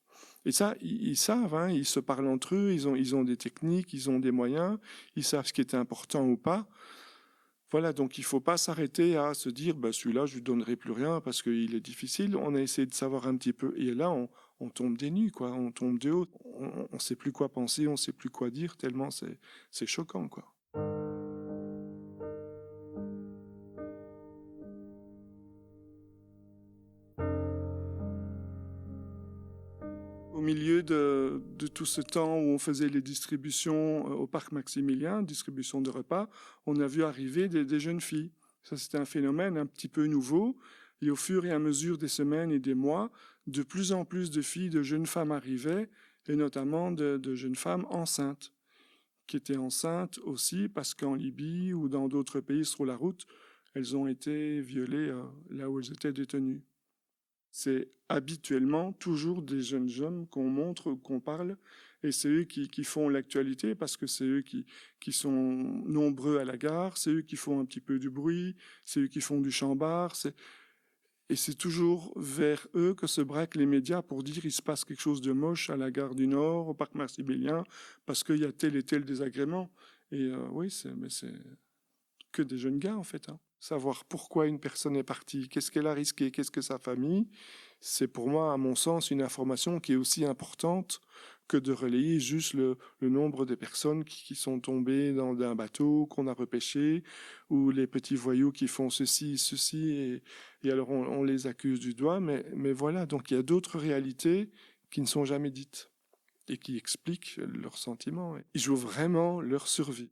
Et 0.46 0.51
ça, 0.51 0.75
ils, 0.82 1.17
savent, 1.17 1.56
hein, 1.56 1.70
ils 1.70 1.86
se 1.86 2.00
parlent 2.00 2.27
entre 2.27 2.56
eux, 2.56 2.72
ils 2.72 2.88
ont, 3.15 3.24
des 3.24 3.36
techniques, 3.36 3.94
ils 3.94 4.10
ont 4.10 4.20
des 4.20 4.32
moyens, 4.32 4.77
ils 5.17 5.24
savent 5.24 5.46
ce 5.46 5.51
qui 5.51 5.60
est 5.60 5.74
important 5.74 6.25
ou 6.25 6.38
pas. 6.38 6.67
Voilà, 7.70 7.91
donc 7.91 8.17
il 8.17 8.22
ne 8.22 8.25
faut 8.25 8.39
pas 8.39 8.56
s'arrêter 8.56 9.17
à 9.17 9.34
se 9.34 9.50
dire, 9.50 9.75
bah, 9.75 9.91
celui-là, 9.91 10.25
je 10.25 10.34
ne 10.34 10.36
lui 10.38 10.44
donnerai 10.44 10.77
plus 10.77 10.94
rien 10.94 11.20
parce 11.20 11.41
qu'il 11.41 11.75
est 11.75 11.82
difficile. 11.82 12.38
On 12.38 12.56
a 12.56 12.62
essayé 12.62 12.86
de 12.86 12.94
savoir 12.94 13.27
un 13.27 13.36
petit 13.36 13.51
peu. 13.51 13.74
Et 13.75 13.94
là, 13.94 14.10
on, 14.10 14.29
on 14.62 14.70
tombe 14.70 14.98
des 14.98 15.12
nues, 15.12 15.32
quoi. 15.32 15.51
On 15.51 15.72
tombe 15.72 16.00
de 16.00 16.12
haut. 16.12 16.27
On 16.56 16.88
ne 16.94 17.00
sait 17.00 17.15
plus 17.15 17.34
quoi 17.34 17.50
penser, 17.50 17.88
on 17.88 17.91
ne 17.91 17.98
sait 17.98 18.13
plus 18.13 18.29
quoi 18.29 18.50
dire, 18.50 18.77
tellement 18.77 19.10
c'est 19.12 19.86
choquant, 19.86 20.29
quoi. 20.29 20.46
Milieu 30.48 30.82
de, 30.82 31.42
tout 31.74 31.86
ce 31.86 32.00
temps 32.00 32.38
où 32.38 32.51
on 32.54 32.58
faisait 32.58 32.88
les 32.88 33.01
distributions 33.01 34.10
euh, 34.10 34.13
au 34.16 34.27
parc 34.27 34.54
Maximilien, 34.54 35.22
distribution 35.22 35.82
de 35.82 35.89
repas, 35.89 36.30
on 36.66 36.80
a 36.80 36.88
vu 36.88 37.04
arriver 37.04 37.50
des, 37.50 37.80
jeunes 37.82 38.00
filles. 38.00 38.32
Ça, 38.63 38.77
c'était 38.77 38.98
un 38.98 39.06
phénomène 39.06 39.58
un 39.58 39.66
petit 39.66 39.89
peu 39.89 40.06
nouveau. 40.06 40.58
Et 41.01 41.12
au 41.12 41.18
fur 41.18 41.46
et 41.46 41.51
à 41.51 41.60
mesure 41.60 41.98
des 41.98 42.08
semaines 42.08 42.51
et 42.51 42.60
des 42.60 42.75
mois, 42.75 43.12
de 43.46 43.62
plus 43.62 43.92
en 43.92 44.06
plus 44.06 44.32
de 44.32 44.42
filles, 44.42 44.70
de 44.70 44.84
jeunes 44.84 45.06
femmes 45.06 45.34
arrivaient, 45.34 45.89
et 46.30 46.36
notamment 46.36 46.92
de, 46.92 47.36
jeunes 47.36 47.56
femmes 47.56 47.86
enceintes, 47.89 48.54
qui 49.27 49.36
étaient 49.36 49.58
enceintes 49.58 50.18
aussi 50.20 50.70
parce 50.70 50.94
qu'en 50.94 51.13
Libye 51.13 51.74
ou 51.74 51.89
dans 51.89 52.08
d'autres 52.08 52.39
pays 52.39 52.63
sur 52.63 52.86
la 52.86 52.96
route, 52.96 53.27
elles 53.74 53.98
ont 53.98 54.08
été 54.08 54.62
violées 54.62 55.10
euh, 55.10 55.24
là 55.50 55.70
où 55.70 55.80
elles 55.80 55.92
étaient 55.92 56.13
détenues 56.13 56.62
c'est 57.57 57.87
habituellement 58.07 58.93
toujours 58.93 59.41
des 59.41 59.63
jeunes 59.63 59.89
hommes 60.01 60.27
qu'on 60.27 60.47
montre, 60.47 60.93
qu'on 60.93 61.19
parle, 61.19 61.57
et 62.03 62.11
c'est 62.11 62.29
eux 62.29 62.43
qui, 62.43 62.83
font 62.83 63.09
l'actualité 63.09 63.73
parce 63.73 63.97
que 63.97 64.05
c'est 64.05 64.25
eux 64.25 64.43
qui, 64.43 65.11
sont 65.11 65.31
nombreux 65.31 66.37
à 66.37 66.45
la 66.45 66.55
gare, 66.55 66.99
c'est 66.99 67.09
eux 67.09 67.21
qui 67.23 67.35
font 67.35 67.59
un 67.59 67.65
petit 67.65 67.79
peu 67.79 67.97
du 67.97 68.11
bruit, 68.11 68.55
c'est 68.85 68.99
eux 68.99 69.07
qui 69.07 69.21
font 69.21 69.41
du 69.41 69.49
chambard, 69.49 70.13
et 71.29 71.35
c'est 71.35 71.55
toujours 71.55 72.13
vers 72.15 72.67
eux 72.75 72.93
que 72.93 73.07
se 73.07 73.21
braquent 73.21 73.55
les 73.55 73.65
médias 73.65 74.03
pour 74.03 74.21
dire 74.21 74.45
il 74.45 74.51
se 74.51 74.61
passe 74.61 74.85
quelque 74.85 75.01
chose 75.01 75.21
de 75.21 75.31
moche 75.31 75.71
à 75.71 75.77
la 75.77 75.89
gare 75.89 76.13
du 76.13 76.27
Nord, 76.27 76.67
au 76.67 76.75
parc 76.75 76.93
Maximilien, 76.93 77.63
parce 78.05 78.23
qu'il 78.23 78.37
y 78.37 78.45
a 78.45 78.51
tel 78.51 78.75
et 78.75 78.83
tel 78.83 79.03
désagrément. 79.03 79.71
Et 80.11 80.25
euh, 80.25 80.47
oui, 80.51 80.69
c'est, 80.69 80.93
mais 80.93 81.09
c'est 81.09 81.33
que 82.31 82.43
des 82.43 82.59
jeunes 82.59 82.77
gars 82.77 82.98
en 82.98 83.03
fait. 83.03 83.29
Hein 83.29 83.39
savoir 83.59 84.05
pourquoi 84.05 84.48
une 84.48 84.59
personne 84.59 84.96
est 84.96 85.03
partie, 85.03 85.50
qu'est-ce 85.50 85.72
qu'elle 85.72 85.87
a 85.87 85.93
risqué, 85.93 86.31
qu'est-ce 86.31 86.51
que 86.51 86.61
sa 86.61 86.77
famille, 86.77 87.27
c'est 87.79 88.07
pour 88.07 88.29
moi, 88.29 88.53
à 88.53 88.57
mon 88.57 88.75
sens, 88.75 89.11
une 89.11 89.22
information 89.22 89.79
qui 89.79 89.93
est 89.93 89.98
aussi 89.98 90.25
importante 90.25 91.01
que 91.48 91.57
de 91.57 91.72
relayer 91.72 92.20
juste 92.20 92.53
le, 92.53 92.77
nombre 93.01 93.46
de 93.46 93.55
personnes 93.55 94.03
qui, 94.03 94.35
sont 94.35 94.59
tombées 94.59 95.13
dans 95.13 95.39
un 95.41 95.55
bateau 95.55 96.05
qu'on 96.07 96.27
a 96.27 96.33
repêché, 96.33 97.03
ou 97.50 97.72
les 97.72 97.87
petits 97.87 98.15
voyous 98.15 98.51
qui 98.51 98.67
font 98.67 98.89
ceci, 98.89 99.37
ceci, 99.37 100.22
et, 100.63 100.72
alors 100.72 100.89
on, 100.89 101.05
on, 101.05 101.24
les 101.24 101.48
accuse 101.48 101.79
du 101.79 101.93
doigt, 101.93 102.20
mais, 102.20 102.46
mais 102.55 102.74
voilà, 102.74 103.05
donc 103.05 103.31
il 103.31 103.35
y 103.35 103.39
a 103.39 103.43
d'autres 103.43 103.79
réalités 103.79 104.51
qui 104.91 105.01
ne 105.01 105.05
sont 105.05 105.25
jamais 105.25 105.51
dites 105.51 105.89
et 106.50 106.57
qui 106.57 106.77
expliquent 106.77 107.38
leurs 107.38 107.77
sentiments. 107.77 108.36
Ils 108.53 108.62
jouent 108.62 108.75
vraiment 108.75 109.42
leur 109.42 109.68
survie. 109.68 110.10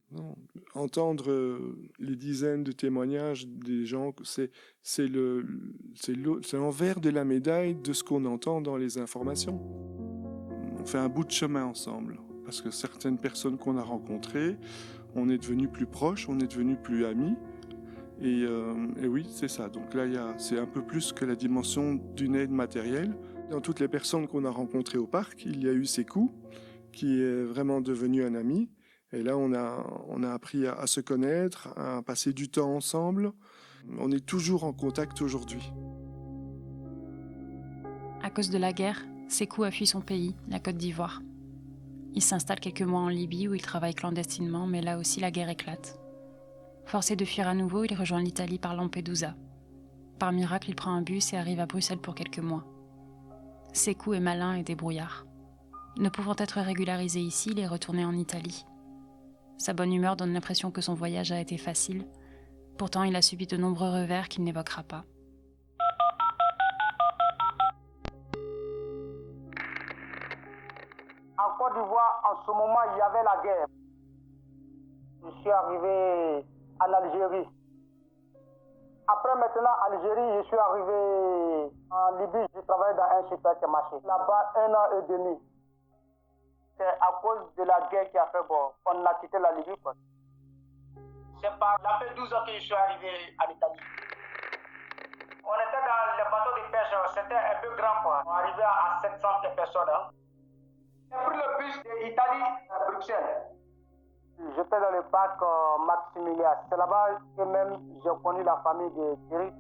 Entendre 0.73 1.31
euh, 1.31 1.77
les 1.99 2.15
dizaines 2.15 2.63
de 2.63 2.71
témoignages 2.71 3.47
des 3.47 3.85
gens, 3.85 4.13
c'est 4.23 4.51
c'est 4.81 5.07
le 5.07 5.45
c'est 5.95 6.15
l'envers 6.57 6.99
de 6.99 7.09
la 7.09 7.25
médaille 7.25 7.75
de 7.75 7.93
ce 7.93 8.03
qu'on 8.03 8.25
entend 8.25 8.61
dans 8.61 8.77
les 8.77 8.97
informations. 8.97 9.61
On 10.79 10.85
fait 10.85 10.97
un 10.97 11.09
bout 11.09 11.23
de 11.23 11.31
chemin 11.31 11.65
ensemble 11.65 12.19
parce 12.43 12.61
que 12.61 12.69
certaines 12.69 13.17
personnes 13.17 13.57
qu'on 13.57 13.77
a 13.77 13.81
rencontrées, 13.81 14.57
on 15.15 15.29
est 15.29 15.37
devenus 15.37 15.69
plus 15.71 15.87
proches, 15.87 16.29
on 16.29 16.39
est 16.39 16.47
devenus 16.47 16.77
plus 16.83 17.05
amis. 17.05 17.35
Euh, 18.21 18.73
et 19.01 19.07
oui, 19.07 19.25
c'est 19.29 19.47
ça. 19.47 19.67
Donc 19.69 19.93
là, 19.93 20.05
c'est 20.37 20.59
un 20.59 20.65
peu 20.65 20.81
plus 20.81 21.11
que 21.11 21.25
la 21.25 21.35
dimension 21.35 21.95
d'une 22.15 22.35
aide 22.35 22.51
matérielle. 22.51 23.15
Dans 23.49 23.61
toutes 23.61 23.79
les 23.79 23.87
personnes 23.87 24.27
qu'on 24.27 24.43
a 24.43 24.49
rencontrées 24.49 24.97
au 24.97 25.05
parc, 25.05 25.43
il 25.45 25.63
y 25.63 25.69
a 25.69 25.73
eu 25.73 25.85
Sekou, 25.85 26.31
qui 26.91 27.21
est 27.21 27.43
vraiment 27.43 27.79
devenu 27.79 28.23
un 28.23 28.33
ami. 28.33 28.69
Et 29.13 29.21
là, 29.21 29.37
on 29.37 29.53
a, 29.53 30.33
appris 30.33 30.65
à, 30.65 30.87
se 30.87 30.99
connaître, 30.99 31.69
à 31.77 32.01
passer 32.01 32.33
du 32.33 32.49
temps 32.49 32.75
ensemble. 32.75 33.31
On 33.99 34.11
est 34.11 34.25
toujours 34.25 34.63
en 34.63 34.73
contact 34.73 35.21
aujourd'hui. 35.21 35.71
À 38.23 38.31
cause 38.31 38.49
de 38.49 38.57
la 38.57 38.73
guerre, 38.73 39.05
Sekou 39.29 39.63
a 39.63 39.71
fui 39.71 39.85
son 39.85 40.01
pays, 40.01 40.35
la 40.49 40.59
Côte 40.59 40.77
d'Ivoire. 40.77 41.21
Il 42.15 42.23
s'installe 42.23 42.59
quelques 42.59 42.81
mois 42.81 43.01
en 43.01 43.09
Libye 43.09 43.47
où 43.47 43.53
il 43.53 43.61
travaille 43.61 43.93
clandestinement, 43.93 44.65
mais 44.65 44.81
là 44.81 44.97
aussi 44.97 45.19
la 45.19 45.31
guerre 45.31 45.49
éclate. 45.49 45.99
Forcé 46.85 47.15
de 47.15 47.25
fuir 47.25 47.47
à 47.47 47.53
nouveau, 47.53 47.83
il 47.83 47.93
rejoint 47.93 48.21
l'Italie 48.21 48.57
par 48.59 48.75
Lampedusa. 48.75 49.35
Par 50.17 50.31
miracle, 50.31 50.69
il 50.69 50.75
prend 50.75 50.91
un 50.91 51.01
bus 51.01 51.33
et 51.33 51.37
arrive 51.37 51.59
à 51.59 51.65
Bruxelles 51.65 51.99
pour 51.99 52.15
quelques 52.15 52.39
mois. 52.39 52.65
Sekou 53.75 54.13
est 54.13 54.21
malin 54.21 54.53
et 54.53 54.63
débrouillard. 54.63 55.25
Ne 55.97 56.07
pouvant 56.07 56.35
être 56.37 56.61
régularisé 56.61 57.19
ici, 57.19 57.49
il 57.51 57.59
est 57.59 57.67
retourné 57.67 58.05
en 58.05 58.13
Italie. 58.13 58.65
Sa 59.57 59.73
bonne 59.73 59.91
humeur 59.91 60.15
donne 60.15 60.31
l'impression 60.31 60.71
que 60.71 60.79
son 60.79 60.93
voyage 60.93 61.33
a 61.33 61.41
été 61.41 61.57
facile. 61.57 62.07
Pourtant, 62.77 63.03
il 63.03 63.17
a 63.17 63.21
subi 63.21 63.47
de 63.47 63.57
nombreux 63.57 63.89
revers 63.89 64.29
qu'il 64.29 64.45
n'évoquera 64.45 64.83
pas. 64.83 65.03
En 71.37 71.57
Côte 71.57 71.73
d'Ivoire, 71.73 72.21
en 72.31 72.45
ce 72.45 72.51
moment, 72.51 72.79
il 72.93 72.97
y 72.97 73.01
avait 73.01 73.23
la 73.23 73.43
guerre. 73.43 73.67
Je 75.21 75.41
suis 75.41 75.51
arrivé 75.51 76.45
en 76.79 76.93
Algérie. 76.93 77.49
Après 79.07 79.35
maintenant 79.35 79.75
Algérie, 79.85 80.37
je 80.37 80.47
suis 80.47 80.57
arrivé 80.57 81.71
en 81.91 82.17
Libye, 82.17 82.45
je 82.55 82.61
travaille 82.61 82.95
dans 82.95 83.03
un 83.03 83.27
supermarché. 83.29 83.95
Là-bas, 84.03 84.51
un 84.55 84.73
an 84.73 84.97
et 84.97 85.01
demi. 85.11 85.39
C'est 86.77 86.87
à 86.87 87.19
cause 87.21 87.53
de 87.55 87.63
la 87.63 87.87
guerre 87.91 88.09
qui 88.09 88.17
a 88.17 88.25
fait 88.27 88.43
bon, 88.49 88.71
on 88.85 89.05
a 89.05 89.13
quitté 89.15 89.37
la 89.37 89.51
Libye. 89.53 89.75
C'est 91.41 91.59
par 91.59 91.77
la 91.83 91.99
fait 91.99 92.13
12 92.15 92.33
ans 92.33 92.45
que 92.45 92.53
je 92.53 92.59
suis 92.59 92.73
arrivé 92.73 93.09
en 93.39 93.51
Italie. 93.51 93.79
On 95.43 95.53
était 95.53 95.85
dans 95.85 96.17
les 96.17 96.23
bateaux 96.31 96.55
de 96.57 96.71
pêche, 96.71 96.95
c'était 97.13 97.35
un 97.35 97.61
peu 97.61 97.75
grand 97.77 98.01
quoi. 98.01 98.23
On 98.25 98.31
arrivait 98.31 98.63
à 98.63 98.99
700 99.03 99.27
personnes. 99.55 99.89
Hein. 99.93 100.09
J'ai 101.11 101.17
pris 101.17 101.37
le 101.37 101.57
bus 101.59 101.83
d'Italie 101.83 102.43
à 102.71 102.91
Bruxelles. 102.91 103.54
J'étais 104.37 104.79
dans 104.79 104.91
le 104.91 105.01
parc 105.11 105.41
euh, 105.41 105.85
Maximilien. 105.85 106.51
C'est 106.69 106.77
là-bas 106.77 107.07
que 107.37 107.41
même 107.43 107.79
j'ai 108.03 108.09
connu 108.23 108.43
la 108.43 108.57
famille 108.57 108.91
de 108.91 109.15
Thierry. 109.27 109.51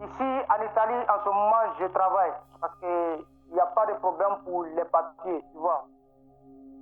Ici, 0.00 0.28
en 0.50 0.62
Italie, 0.62 1.04
en 1.08 1.24
ce 1.24 1.28
moment, 1.28 1.62
je 1.78 1.86
travaille 1.86 2.32
parce 2.60 2.74
qu'il 2.80 3.24
n'y 3.52 3.60
a 3.60 3.66
pas 3.66 3.86
de 3.86 3.94
problème 3.94 4.36
pour 4.44 4.64
les 4.64 4.84
papiers, 4.84 5.44
tu 5.52 5.58
vois. 5.58 5.86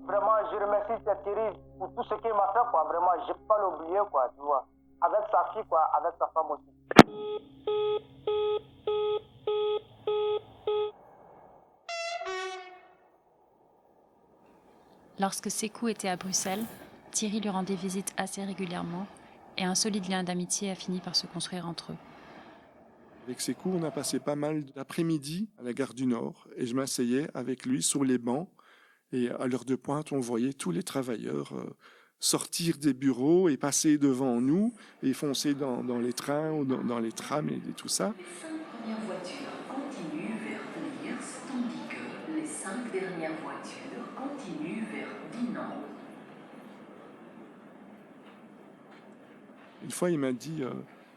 Vraiment, 0.04 0.32
je 0.50 0.56
remercie 0.56 1.02
Thierry 1.24 1.60
pour 1.78 1.94
tout 1.94 2.02
ce 2.04 2.14
qu'il 2.14 2.32
m'a 2.34 2.52
fait. 2.52 2.60
Vraiment, 2.72 3.12
je 3.26 3.32
n'ai 3.32 3.38
pas 3.46 3.58
l'oublier, 3.58 4.00
quoi, 4.10 4.28
tu 4.34 4.40
vois. 4.40 4.66
Avec 5.02 5.20
sa 5.30 5.44
fille, 5.52 5.64
quoi, 5.68 5.82
avec 5.96 6.14
sa 6.18 6.26
femme 6.28 6.50
aussi. 6.50 6.70
Lorsque 15.18 15.50
Sekou 15.50 15.88
était 15.88 16.08
à 16.08 16.16
Bruxelles, 16.16 16.64
Thierry 17.10 17.40
lui 17.40 17.48
rendait 17.48 17.74
visite 17.74 18.12
assez 18.16 18.44
régulièrement 18.44 19.06
et 19.58 19.64
un 19.64 19.74
solide 19.74 20.08
lien 20.08 20.22
d'amitié 20.22 20.70
a 20.70 20.74
fini 20.74 21.00
par 21.00 21.16
se 21.16 21.26
construire 21.26 21.66
entre 21.66 21.92
eux. 21.92 21.96
Avec 23.26 23.40
ses 23.40 23.54
coups, 23.54 23.76
on 23.78 23.82
a 23.84 23.90
passé 23.90 24.18
pas 24.18 24.36
mal 24.36 24.64
d'après-midi 24.74 25.48
à 25.58 25.62
la 25.62 25.72
gare 25.72 25.92
du 25.94 26.06
Nord 26.06 26.48
et 26.56 26.66
je 26.66 26.74
m'asseyais 26.74 27.28
avec 27.34 27.66
lui 27.66 27.82
sur 27.82 28.04
les 28.04 28.18
bancs 28.18 28.48
et 29.12 29.28
à 29.30 29.46
l'heure 29.46 29.64
de 29.64 29.74
pointe, 29.74 30.12
on 30.12 30.20
voyait 30.20 30.52
tous 30.52 30.70
les 30.70 30.82
travailleurs 30.82 31.52
euh, 31.52 31.76
sortir 32.20 32.78
des 32.78 32.94
bureaux 32.94 33.48
et 33.48 33.56
passer 33.56 33.98
devant 33.98 34.40
nous 34.40 34.72
et 35.02 35.12
foncer 35.12 35.54
dans, 35.54 35.82
dans 35.82 35.98
les 35.98 36.12
trains 36.12 36.52
ou 36.52 36.64
dans, 36.64 36.82
dans 36.82 36.98
les 37.00 37.12
trams 37.12 37.50
et, 37.50 37.60
et 37.68 37.72
tout 37.76 37.88
ça. 37.88 38.14
Les 38.16 38.24
cinq 38.24 38.58
premières 38.72 39.00
voitures 39.00 39.66
continuent 39.68 40.38
vers 40.48 40.60
Vliers, 40.76 41.16
tandis 41.48 41.88
que 41.88 42.40
les 42.40 42.46
cinq 42.46 42.92
dernières 42.92 43.36
voitures 43.42 44.14
continuent 44.16 44.84
vers 44.92 45.08
Dinan. 45.32 45.82
Une 49.90 49.94
fois, 49.94 50.12
il 50.12 50.20
m'a 50.20 50.32
dit 50.32 50.62
euh, 50.62 50.72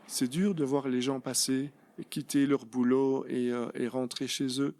c'est 0.07 0.27
dur 0.27 0.55
de 0.55 0.63
voir 0.63 0.87
les 0.87 0.99
gens 0.99 1.19
passer, 1.19 1.71
et 1.99 2.05
quitter 2.05 2.47
leur 2.47 2.65
boulot 2.65 3.23
et, 3.27 3.51
euh, 3.51 3.69
et 3.75 3.87
rentrer 3.87 4.27
chez 4.27 4.59
eux. 4.61 4.73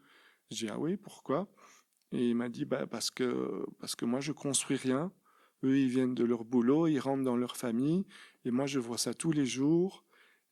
J'ai 0.49 0.65
dit 0.65 0.71
ah 0.73 0.79
oui, 0.79 0.97
pourquoi? 0.97 1.47
Et 2.12 2.29
il 2.29 2.36
m'a 2.36 2.49
dit 2.49 2.65
bah, 2.65 2.88
parce, 2.88 3.12
que, 3.12 3.63
parce 3.77 3.95
que 3.95 4.06
moi, 4.06 4.19
je 4.19 4.32
construis 4.32 4.77
rien. 4.77 5.12
Eux, 5.63 5.77
ils 5.77 5.89
viennent 5.89 6.15
de 6.15 6.23
leur 6.23 6.43
boulot, 6.43 6.88
ils 6.88 6.97
rentrent 6.97 7.23
dans 7.23 7.38
leur 7.38 7.56
famille, 7.56 8.03
et 8.45 8.49
moi, 8.49 8.65
je 8.65 8.79
vois 8.79 8.97
ça 8.97 9.13
tous 9.13 9.32
les 9.32 9.45
jours. 9.45 10.03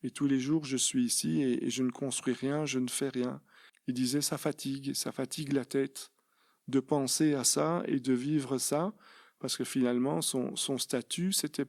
Et 0.04 0.12
tous 0.12 0.28
les 0.28 0.40
jours, 0.40 0.64
je 0.64 0.78
suis 0.78 1.04
ici 1.04 1.42
et, 1.42 1.66
et 1.66 1.72
je 1.72 1.82
ne 1.82 1.90
construis 1.90 2.36
rien, 2.36 2.68
je 2.68 2.78
ne 2.78 2.90
fais 2.90 3.10
rien. 3.10 3.42
Il 3.88 3.96
disait 3.96 4.22
ça 4.22 4.38
fatigue, 4.38 4.94
ça 4.94 5.12
fatigue 5.12 5.54
la 5.54 5.66
tête 5.66 6.12
de 6.68 6.80
penser 6.80 7.34
à 7.34 7.44
ça 7.44 7.82
et 7.88 8.00
de 8.00 8.14
vivre 8.14 8.60
ça, 8.60 8.94
parce 9.40 9.58
que 9.58 9.64
finalement, 9.64 10.22
son, 10.22 10.56
son 10.56 10.78
statut, 10.78 11.32
c'était 11.32 11.66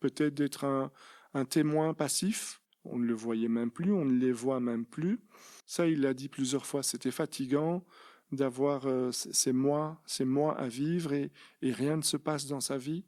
peut-être 0.00 0.34
d'être 0.34 0.64
un, 0.64 1.44
témoin 1.44 1.94
passif. 1.94 2.60
On 2.84 2.98
ne 2.98 3.04
le 3.04 3.14
voyait 3.14 3.48
même 3.48 3.70
plus, 3.70 3.92
on 3.92 4.04
ne 4.04 4.18
les 4.18 4.32
voit 4.32 4.58
même 4.58 4.86
plus. 4.86 5.20
Ça, 5.66 5.86
il 5.86 6.00
l'a 6.00 6.14
dit 6.14 6.28
plusieurs 6.28 6.66
fois, 6.66 6.82
c'était 6.82 7.10
fatigant 7.10 7.84
d'avoir 8.32 8.86
euh, 8.86 9.10
ces 9.12 9.52
mois, 9.52 10.00
ces 10.06 10.26
à 10.56 10.68
vivre 10.68 11.12
et, 11.12 11.30
rien 11.62 11.96
ne 11.96 12.02
se 12.02 12.16
passe 12.16 12.46
dans 12.46 12.60
sa 12.60 12.78
vie. 12.78 13.04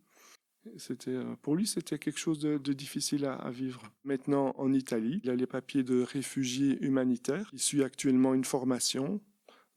C'était 0.77 1.11
euh, 1.11 1.35
pour 1.43 1.57
lui, 1.57 1.67
c'était 1.67 1.99
quelque 1.99 2.19
chose 2.19 2.39
de, 2.39 2.59
de 2.59 2.73
difficile 2.73 3.25
à, 3.25 3.51
vivre. 3.51 3.83
Maintenant, 4.05 4.55
en 4.59 4.73
Italie, 4.73 5.21
il 5.25 5.31
a 5.31 5.35
les 5.35 5.47
papiers 5.47 5.83
de 5.83 6.03
réfugié 6.03 6.79
humanitaire. 6.85 7.51
Il 7.53 7.61
suit 7.61 7.83
actuellement 7.83 8.35
une 8.35 8.45
formation 8.45 9.21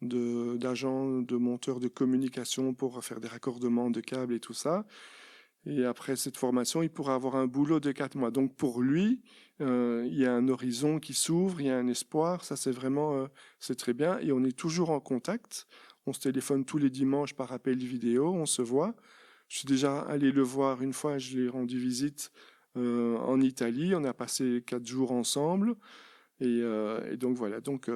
de 0.01 0.57
d'agent, 0.57 1.21
de 1.21 1.35
monteur 1.37 1.79
de 1.79 1.87
communication 1.87 2.73
pour 2.73 3.03
faire 3.03 3.19
des 3.19 3.27
raccordements 3.27 3.89
de 3.89 4.01
câbles 4.01 4.33
et 4.33 4.39
tout 4.39 4.53
ça. 4.53 4.85
Et 5.65 5.83
après 5.83 6.15
cette 6.15 6.37
formation, 6.37 6.83
il 6.83 6.89
pourra 6.89 7.15
avoir 7.15 7.35
un 7.35 7.47
boulot 7.47 7.79
de 7.79 7.91
quatre 7.91 8.15
mois. 8.15 8.31
Donc 8.31 8.55
pour 8.55 8.81
lui, 8.81 9.21
euh, 9.61 10.03
il 10.07 10.17
y 10.17 10.25
a 10.25 10.33
un 10.33 10.47
horizon 10.47 10.99
qui 10.99 11.13
s'ouvre, 11.13 11.59
il 11.59 11.67
y 11.67 11.69
a 11.69 11.77
un 11.77 11.87
espoir. 11.87 12.43
Ça, 12.43 12.55
c'est 12.55 12.71
vraiment, 12.71 13.15
euh, 13.15 13.27
c'est 13.59 13.75
très 13.75 13.93
bien. 13.93 14.19
Et 14.19 14.31
on 14.31 14.43
est 14.43 14.55
toujours 14.55 14.91
en 14.91 14.99
contact. 14.99 15.67
On 16.05 16.13
se 16.13 16.19
téléphone 16.19 16.65
tous 16.65 16.77
les 16.77 16.91
dimanches 16.91 17.33
par 17.33 17.51
appel 17.51 17.77
vidéo, 17.77 18.31
on 18.33 18.45
se 18.45 18.61
voit. 18.61 18.95
Je 19.47 19.59
suis 19.59 19.67
déjà 19.67 20.01
allé 20.01 20.31
le 20.31 20.43
voir 20.43 20.81
une 20.81 20.93
fois, 20.93 21.17
je 21.17 21.37
lui 21.37 21.45
ai 21.45 21.49
rendu 21.49 21.79
visite 21.79 22.31
euh, 22.77 23.17
en 23.17 23.41
Italie. 23.41 23.95
On 23.95 24.03
a 24.03 24.13
passé 24.13 24.63
quatre 24.65 24.85
jours 24.85 25.11
ensemble. 25.11 25.75
Et, 26.41 26.59
et 26.59 27.15
donc 27.15 27.37
voilà, 27.37 27.61
donc 27.61 27.89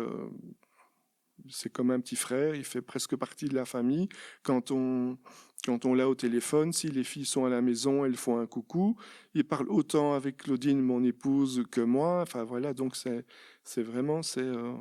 c'est 1.50 1.70
comme 1.70 1.92
un 1.92 2.00
petit 2.00 2.16
frère, 2.16 2.56
il 2.56 2.64
fait 2.64 2.82
presque 2.82 3.16
partie 3.16 3.48
de 3.50 3.56
la 3.56 3.66
famille. 3.66 4.10
Quand 4.44 4.72
on, 4.72 5.18
quand 5.66 5.86
on 5.86 5.94
l'a 5.94 6.08
au 6.08 6.16
téléphone, 6.16 6.72
si 6.72 6.90
les 6.90 7.04
filles 7.04 7.26
sont 7.26 7.46
à 7.46 7.50
la 7.50 7.62
maison, 7.62 8.06
elles 8.06 8.16
font 8.16 8.40
un 8.40 8.48
coucou. 8.48 8.96
Il 9.34 9.46
parle 9.46 9.70
autant 9.70 10.14
avec 10.14 10.38
Claudine, 10.38 10.82
mon 10.82 11.04
épouse, 11.04 11.64
que 11.70 11.82
moi. 11.82 12.22
Enfin 12.22 12.44
voilà, 12.44 12.74
donc 12.74 12.96
c'est, 12.96 13.84
vraiment, 13.84 14.24
c'est, 14.24 14.42
euh, 14.42 14.74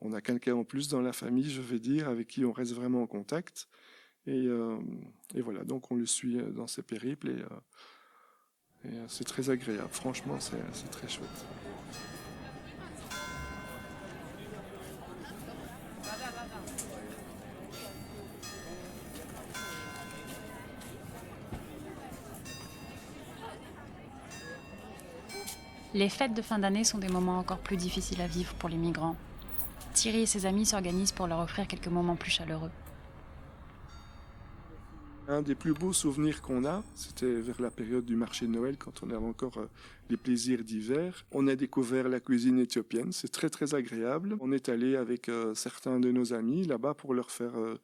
on 0.00 0.12
a 0.12 0.20
quelqu'un 0.20 0.54
en 0.54 0.64
plus 0.64 0.88
dans 0.88 1.00
la 1.00 1.12
famille, 1.12 1.48
je 1.48 1.62
vais 1.62 1.78
dire, 1.78 2.08
avec 2.08 2.28
qui 2.28 2.44
on 2.44 2.52
reste 2.52 2.72
vraiment 2.72 3.02
en 3.02 3.06
contact. 3.06 3.68
Et, 4.26 4.46
euh, 4.46 4.76
et 5.34 5.40
voilà, 5.40 5.64
donc 5.64 5.90
on 5.90 5.96
le 5.96 6.06
suit 6.06 6.38
euh, 6.38 6.50
dans 6.50 6.66
ses 6.66 6.82
périples 6.82 7.30
et, 7.30 8.88
et, 8.88 8.92
c'est 9.08 9.24
très 9.24 9.50
agréable. 9.50 9.88
Franchement, 9.90 10.38
c'est 10.40 10.90
très 10.90 11.08
chouette. 11.08 11.77
Les 25.98 26.08
fêtes 26.08 26.32
de 26.32 26.42
fin 26.42 26.60
d'année 26.60 26.84
sont 26.84 26.98
des 26.98 27.08
moments 27.08 27.40
encore 27.40 27.58
plus 27.58 27.76
difficiles 27.76 28.20
à 28.20 28.28
vivre 28.28 28.54
pour 28.54 28.68
les 28.68 28.76
migrants. 28.76 29.16
Thierry 29.94 30.20
et 30.20 30.26
ses 30.26 30.46
amis 30.46 30.64
s'organisent 30.64 31.10
pour 31.10 31.26
leur 31.26 31.40
offrir 31.40 31.66
quelques 31.66 31.88
moments 31.88 32.14
plus 32.14 32.30
chaleureux. 32.30 32.70
Un 35.26 35.42
des 35.42 35.56
plus 35.56 35.74
beaux 35.74 35.92
souvenirs 35.92 36.40
qu'on 36.40 36.64
a, 36.64 36.84
c'était 36.94 37.40
vers 37.40 37.60
la 37.60 37.72
période 37.72 38.04
du 38.04 38.14
marché 38.14 38.46
de 38.46 38.52
Noël, 38.52 38.76
quand 38.78 39.02
on 39.02 39.10
avait 39.10 39.26
encore 39.26 39.58
euh, 39.58 39.66
les 40.08 40.16
plaisirs 40.16 40.62
d'hiver. 40.62 41.26
On 41.32 41.48
a 41.48 41.56
découvert 41.56 42.08
la 42.08 42.20
cuisine 42.20 42.60
éthiopienne, 42.60 43.10
c'est 43.10 43.32
très 43.32 43.50
très 43.50 43.74
agréable. 43.74 44.36
On 44.38 44.52
est 44.52 44.68
allé 44.68 44.94
avec 44.94 45.28
euh, 45.28 45.52
certains 45.56 45.98
de 45.98 46.12
nos 46.12 46.32
amis 46.32 46.64
là-bas 46.64 46.94
pour 46.94 47.12
leur 47.12 47.32
faire 47.32 47.58
euh, 47.58 47.74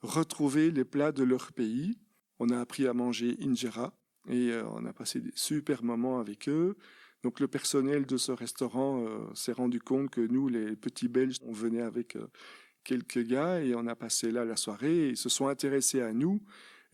retrouver 0.00 0.70
les 0.70 0.86
plats 0.86 1.12
de 1.12 1.24
leur 1.24 1.52
pays. 1.52 1.98
On 2.38 2.48
a 2.48 2.58
appris 2.58 2.86
à 2.86 2.94
manger 2.94 3.36
injera 3.42 3.92
et 4.30 4.50
on 4.74 4.86
a 4.86 4.94
passé 4.94 5.20
des 5.20 5.32
super 5.34 5.82
moments 5.84 6.20
avec 6.20 6.48
eux. 6.48 6.76
Donc 7.22 7.40
le 7.40 7.48
personnel 7.48 8.06
de 8.06 8.16
ce 8.16 8.32
restaurant 8.32 9.04
euh, 9.04 9.18
s'est 9.34 9.52
rendu 9.52 9.80
compte 9.80 10.10
que 10.10 10.20
nous, 10.20 10.48
les 10.48 10.74
petits 10.74 11.08
Belges, 11.08 11.36
on 11.42 11.52
venait 11.52 11.82
avec 11.82 12.16
euh, 12.16 12.26
quelques 12.82 13.22
gars 13.22 13.60
et 13.60 13.74
on 13.74 13.86
a 13.86 13.94
passé 13.94 14.30
là 14.30 14.44
la 14.44 14.56
soirée. 14.56 15.10
Ils 15.10 15.16
se 15.16 15.28
sont 15.28 15.48
intéressés 15.48 16.00
à 16.00 16.12
nous 16.12 16.40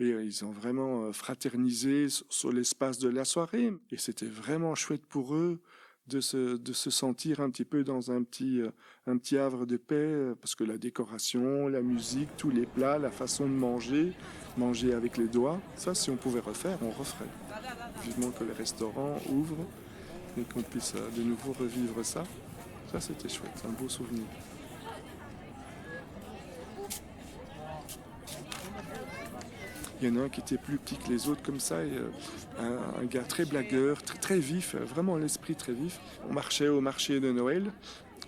et 0.00 0.12
euh, 0.12 0.24
ils 0.24 0.44
ont 0.44 0.50
vraiment 0.50 1.12
fraternisé 1.12 2.08
sur, 2.28 2.52
l'espace 2.52 2.98
de 2.98 3.08
la 3.08 3.24
soirée. 3.24 3.72
Et 3.92 3.98
c'était 3.98 4.26
vraiment 4.26 4.74
chouette 4.74 5.06
pour 5.06 5.36
eux 5.36 5.60
de 6.08 6.20
se, 6.20 6.58
sentir 6.90 7.40
un 7.40 7.50
petit 7.50 7.64
peu 7.64 7.82
dans 7.82 8.12
un 8.12 8.22
petit, 8.22 8.60
havre 9.36 9.66
de 9.66 9.76
paix, 9.76 10.34
parce 10.40 10.54
que 10.54 10.62
la 10.62 10.78
décoration, 10.78 11.66
la 11.66 11.82
musique, 11.82 12.28
tous 12.36 12.50
les 12.50 12.64
plats, 12.64 12.98
la 12.98 13.10
façon 13.10 13.44
de 13.44 13.54
manger, 13.54 14.12
manger 14.56 14.94
avec 14.94 15.16
les 15.16 15.26
doigts, 15.26 15.60
ça, 15.74 15.94
si 15.96 16.10
on 16.10 16.16
pouvait 16.16 16.38
refaire, 16.38 16.78
on 16.82 16.90
referait. 16.90 17.26
Vivement 18.04 18.30
que 18.30 18.44
les 18.44 18.52
restaurants 18.52 19.20
ouvrent 19.28 19.66
et 20.38 20.42
qu'on 20.42 20.62
puisse 20.62 20.94
euh, 20.96 21.08
de 21.16 21.22
nouveau 21.22 21.52
revivre 21.52 22.04
ça. 22.04 22.24
Ça, 22.92 23.00
c'était 23.00 23.28
chouette, 23.28 23.62
un 23.66 23.72
beau 23.72 23.88
souvenir. 23.88 24.24
Il 30.00 30.08
y 30.08 30.12
en 30.12 30.20
a 30.20 30.24
un 30.24 30.28
qui 30.28 30.40
était 30.40 30.58
plus 30.58 30.76
petit 30.76 30.96
que 30.96 31.08
les 31.08 31.28
autres 31.28 31.42
comme 31.42 31.58
ça, 31.58 31.76
euh, 31.76 32.10
un, 32.58 33.04
gars 33.06 33.22
très 33.22 33.46
blagueur, 33.46 34.02
très, 34.02 34.38
vif, 34.38 34.74
euh, 34.74 34.84
vraiment 34.84 35.16
l'esprit 35.16 35.56
très 35.56 35.72
vif. 35.72 35.98
On 36.28 36.34
marchait 36.34 36.68
au 36.68 36.82
marché 36.82 37.18
de 37.18 37.32
Noël. 37.32 37.72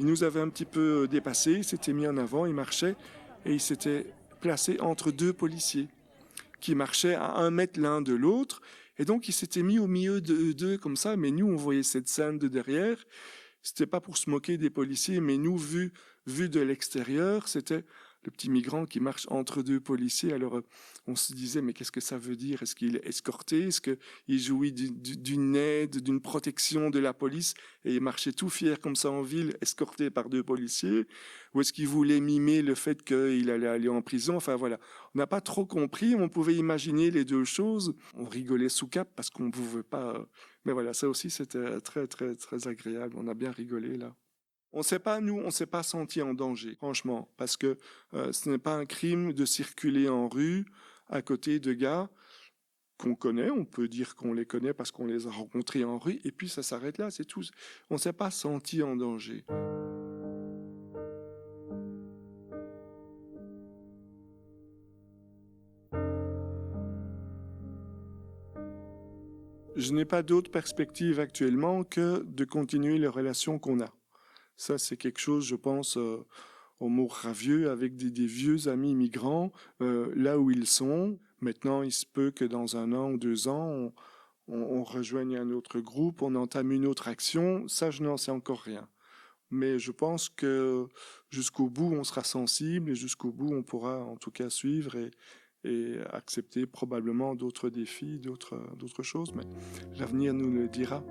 Il 0.00 0.06
nous 0.06 0.24
avait 0.24 0.40
un 0.40 0.48
petit 0.48 0.64
peu 0.64 1.06
dépassé, 1.08 1.52
il 1.52 1.64
s'était 1.64 1.92
mis 1.92 2.06
en 2.06 2.16
avant, 2.16 2.46
il 2.46 2.54
marchait 2.54 2.96
et 3.44 3.52
il 3.52 3.60
s'était 3.60 4.06
placé 4.40 4.80
entre 4.80 5.10
deux 5.10 5.32
policiers 5.32 5.88
qui 6.60 6.74
marchaient 6.74 7.14
à 7.14 7.36
un 7.36 7.50
mètre 7.50 7.78
l'un 7.78 8.00
de 8.00 8.14
l'autre. 8.14 8.62
Et 8.98 9.04
donc 9.04 9.28
il 9.28 9.32
s'était 9.32 9.62
mis 9.62 9.78
au 9.78 9.86
milieu 9.86 10.20
de 10.20 10.52
d'eux 10.52 10.78
comme 10.78 10.96
ça, 10.96 11.16
mais 11.16 11.30
nous 11.30 11.46
on 11.46 11.56
voyait 11.56 11.82
cette 11.82 12.08
scène 12.08 12.38
de 12.38 12.48
derrière. 12.48 12.98
C'était 13.62 13.86
pas 13.86 14.00
pour 14.00 14.16
se 14.16 14.30
moquer 14.30 14.56
des 14.56 14.70
policiers, 14.70 15.20
mais 15.20 15.36
nous, 15.36 15.58
vu, 15.58 15.92
vu 16.26 16.48
de 16.48 16.60
l'extérieur, 16.60 17.48
c'était 17.48 17.84
le 18.24 18.30
petit 18.30 18.50
migrant 18.50 18.84
qui 18.84 19.00
marche 19.00 19.26
entre 19.30 19.62
deux 19.62 19.80
policiers. 19.80 20.32
Alors, 20.32 20.58
euh, 20.58 20.64
on 21.06 21.16
se 21.16 21.32
disait, 21.32 21.62
mais 21.62 21.72
qu'est-ce 21.72 21.92
que 21.92 22.00
ça 22.00 22.18
veut 22.18 22.36
dire? 22.36 22.62
Est-ce 22.62 22.74
qu'il 22.74 22.96
est 22.96 23.06
escorté? 23.06 23.68
Est-ce 23.68 23.80
qu'il 23.80 24.38
jouit 24.40 24.72
du- 24.72 24.90
du- 24.90 25.16
d'une 25.16 25.56
aide, 25.56 26.02
d'une 26.02 26.20
protection 26.20 26.90
de 26.90 26.98
la 26.98 27.14
police? 27.14 27.54
Et 27.84 27.94
il 27.94 28.00
marchait 28.00 28.32
tout 28.32 28.50
fier 28.50 28.80
comme 28.80 28.96
ça 28.96 29.10
en 29.10 29.22
ville, 29.22 29.56
escorté 29.62 30.10
par 30.10 30.28
deux 30.28 30.42
policiers 30.42 31.06
Ou 31.54 31.60
est-ce 31.60 31.72
qu'il 31.72 31.88
voulait 31.88 32.20
mimer 32.20 32.62
le 32.62 32.74
fait 32.74 33.02
qu'il 33.02 33.50
allait 33.50 33.66
aller 33.68 33.88
en 33.88 34.02
prison? 34.02 34.36
Enfin, 34.36 34.56
voilà. 34.56 34.78
On 35.14 35.18
n'a 35.18 35.26
pas 35.26 35.40
trop 35.40 35.64
compris. 35.66 36.14
On 36.14 36.28
pouvait 36.28 36.54
imaginer 36.56 37.10
les 37.10 37.24
deux 37.24 37.44
choses. 37.44 37.94
On 38.14 38.24
rigolait 38.26 38.68
sous 38.68 38.88
cap 38.88 39.08
parce 39.16 39.30
qu'on 39.30 39.44
ne 39.46 39.50
pouvait 39.52 39.82
pas... 39.82 40.14
euh, 40.16 40.24
Mais 40.64 40.72
voilà, 40.72 40.92
ça 40.92 41.08
aussi, 41.08 41.30
c'était 41.30 41.80
très, 41.80 42.06
très, 42.06 42.34
très 42.34 42.68
agréable. 42.68 43.14
On 43.18 43.26
a 43.28 43.34
bien 43.34 43.50
rigolé, 43.52 43.96
là. 43.96 44.14
On 44.72 44.82
sait 44.82 44.98
pas, 44.98 45.20
nous, 45.20 45.38
on 45.38 45.50
s'est 45.50 45.66
pas 45.66 45.82
senti 45.82 46.20
en 46.20 46.34
danger, 46.34 46.74
franchement, 46.76 47.28
parce 47.36 47.56
que 47.56 47.78
euh, 48.14 48.32
ce 48.32 48.50
n'est 48.50 48.58
pas 48.58 48.74
un 48.74 48.84
crime 48.84 49.32
de 49.32 49.44
circuler 49.44 50.08
en 50.08 50.28
rue 50.28 50.66
à 51.08 51.22
côté 51.22 51.58
de 51.58 51.72
gars 51.72 52.10
qu'on 52.98 53.14
connaît. 53.14 53.50
On 53.50 53.64
peut 53.64 53.88
dire 53.88 54.14
qu'on 54.14 54.34
les 54.34 54.44
connaît 54.44 54.74
parce 54.74 54.90
qu'on 54.90 55.06
les 55.06 55.26
a 55.26 55.30
rencontrés 55.30 55.84
en 55.84 55.98
rue, 55.98 56.20
et 56.24 56.32
puis 56.32 56.48
ça 56.48 56.62
s'arrête 56.62 56.98
là, 56.98 57.10
c'est 57.10 57.24
tout. 57.24 57.42
On 57.88 57.96
s'est 57.96 58.12
pas 58.12 58.30
senti 58.30 58.82
en 58.82 58.94
danger. 58.94 59.44
Je 69.76 69.92
n'ai 69.92 70.04
pas 70.04 70.24
d'autre 70.24 70.50
perspective 70.50 71.20
actuellement 71.20 71.84
que 71.84 72.24
de 72.26 72.44
continuer 72.44 72.98
les 72.98 73.06
relations 73.06 73.60
qu'on 73.60 73.80
a. 73.80 73.97
Ça, 74.58 74.76
c'est 74.76 74.96
quelque 74.96 75.20
chose, 75.20 75.46
je 75.46 75.54
pense, 75.54 75.96
euh, 75.96 76.26
au 76.80 76.88
mot 76.88 77.06
ravieux, 77.06 77.70
avec 77.70 77.96
des, 77.96 78.26
vieux 78.26 78.66
amis 78.66 78.94
migrants, 78.94 79.52
euh, 79.80 80.12
là 80.16 80.38
où 80.38 80.50
ils 80.50 80.66
sont. 80.66 81.18
Maintenant, 81.40 81.82
il 81.82 81.92
se 81.92 82.04
peut 82.04 82.32
que 82.32 82.44
dans 82.44 82.76
un 82.76 82.92
an 82.92 83.12
ou 83.12 83.18
deux 83.18 83.46
ans, 83.46 83.92
on, 84.48 84.82
rejoigne 84.82 85.36
un 85.36 85.52
autre 85.52 85.78
groupe, 85.78 86.22
on 86.22 86.34
entame 86.34 86.72
une 86.72 86.86
autre 86.86 87.06
action. 87.06 87.68
Ça, 87.68 87.92
je 87.92 88.02
n'en 88.02 88.16
sais 88.16 88.32
encore 88.32 88.60
rien. 88.60 88.88
Mais 89.50 89.78
je 89.78 89.92
pense 89.92 90.28
que 90.28 90.88
jusqu'au 91.30 91.68
bout, 91.68 91.94
on 91.94 92.02
sera 92.02 92.24
sensible 92.24 92.90
et 92.90 92.94
jusqu'au 92.96 93.30
bout, 93.30 93.54
on 93.54 93.62
pourra 93.62 94.04
en 94.04 94.16
tout 94.16 94.32
cas 94.32 94.50
suivre 94.50 94.96
et, 94.96 95.10
accepter 96.12 96.66
probablement 96.66 97.34
d'autres 97.34 97.68
défis, 97.68 98.18
d'autres 98.18 99.02
choses. 99.02 99.32
Mais 99.34 99.44
l'avenir 99.98 100.32
nous 100.32 100.50
le 100.50 100.66
dira. 100.66 101.04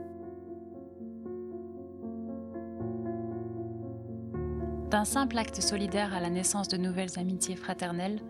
D'un 4.89 5.03
simple 5.03 5.37
acte 5.37 5.61
solidaire 5.61 6.13
à 6.13 6.21
la 6.21 6.29
naissance 6.29 6.69
de 6.69 6.77
nouvelles 6.77 7.19
amitiés 7.19 7.57
fraternelles, 7.57 8.21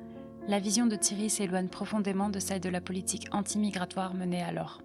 la 0.47 0.57
vision 0.57 0.87
de 0.87 0.95
Thierry 0.95 1.29
s'éloigne 1.29 1.67
profondément 1.67 2.29
de 2.29 2.39
celle 2.39 2.59
de 2.61 2.69
la 2.69 2.81
politique 2.81 3.27
anti-migratoire 3.31 4.15
menée 4.15 4.41
alors. 4.41 4.81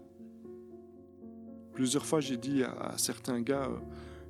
Plusieurs 1.72 2.04
fois, 2.04 2.20
j'ai 2.20 2.36
dit 2.36 2.62
à, 2.62 2.98
certains 2.98 3.40
gars, 3.40 3.68
euh, 3.70 3.78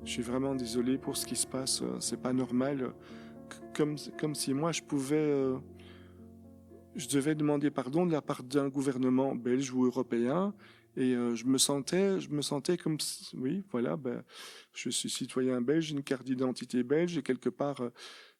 je 0.05 0.11
suis 0.11 0.21
vraiment 0.21 0.55
désolé 0.55 0.97
pour 0.97 1.17
ce 1.17 1.25
qui 1.25 1.35
se 1.35 1.45
passe, 1.45 1.81
euh, 1.81 1.97
c'est 1.99 2.21
pas 2.21 2.31
normal. 2.31 2.93
Comme, 3.73 3.97
comme 4.17 4.35
si 4.35 4.53
moi, 4.53 4.71
je 4.71 4.81
pouvais, 4.81 5.17
euh, 5.17 5.57
je 6.95 7.09
devais 7.09 7.35
demander 7.35 7.71
pardon 7.71 8.05
de 8.05 8.13
la 8.13 8.21
part 8.21 8.43
d'un 8.43 8.69
gouvernement 8.69 9.35
belge 9.35 9.73
ou 9.73 9.83
européen 9.83 10.53
et 10.95 11.15
euh, 11.15 11.35
je 11.35 11.45
me 11.45 11.57
sentais, 11.57 12.19
je 12.19 12.29
me 12.29 12.41
sentais 12.41 12.77
comme, 12.77 12.97
oui, 13.33 13.63
voilà, 13.71 13.97
ben, 13.97 14.23
je 14.73 14.89
suis 14.89 15.09
citoyen 15.09 15.61
belge, 15.61 15.91
une 15.91 16.03
carte 16.03 16.23
d'identité 16.23 16.83
belge, 16.83 17.17
et 17.17 17.23
quelque 17.23 17.49
part, 17.49 17.81
euh, 17.81 17.89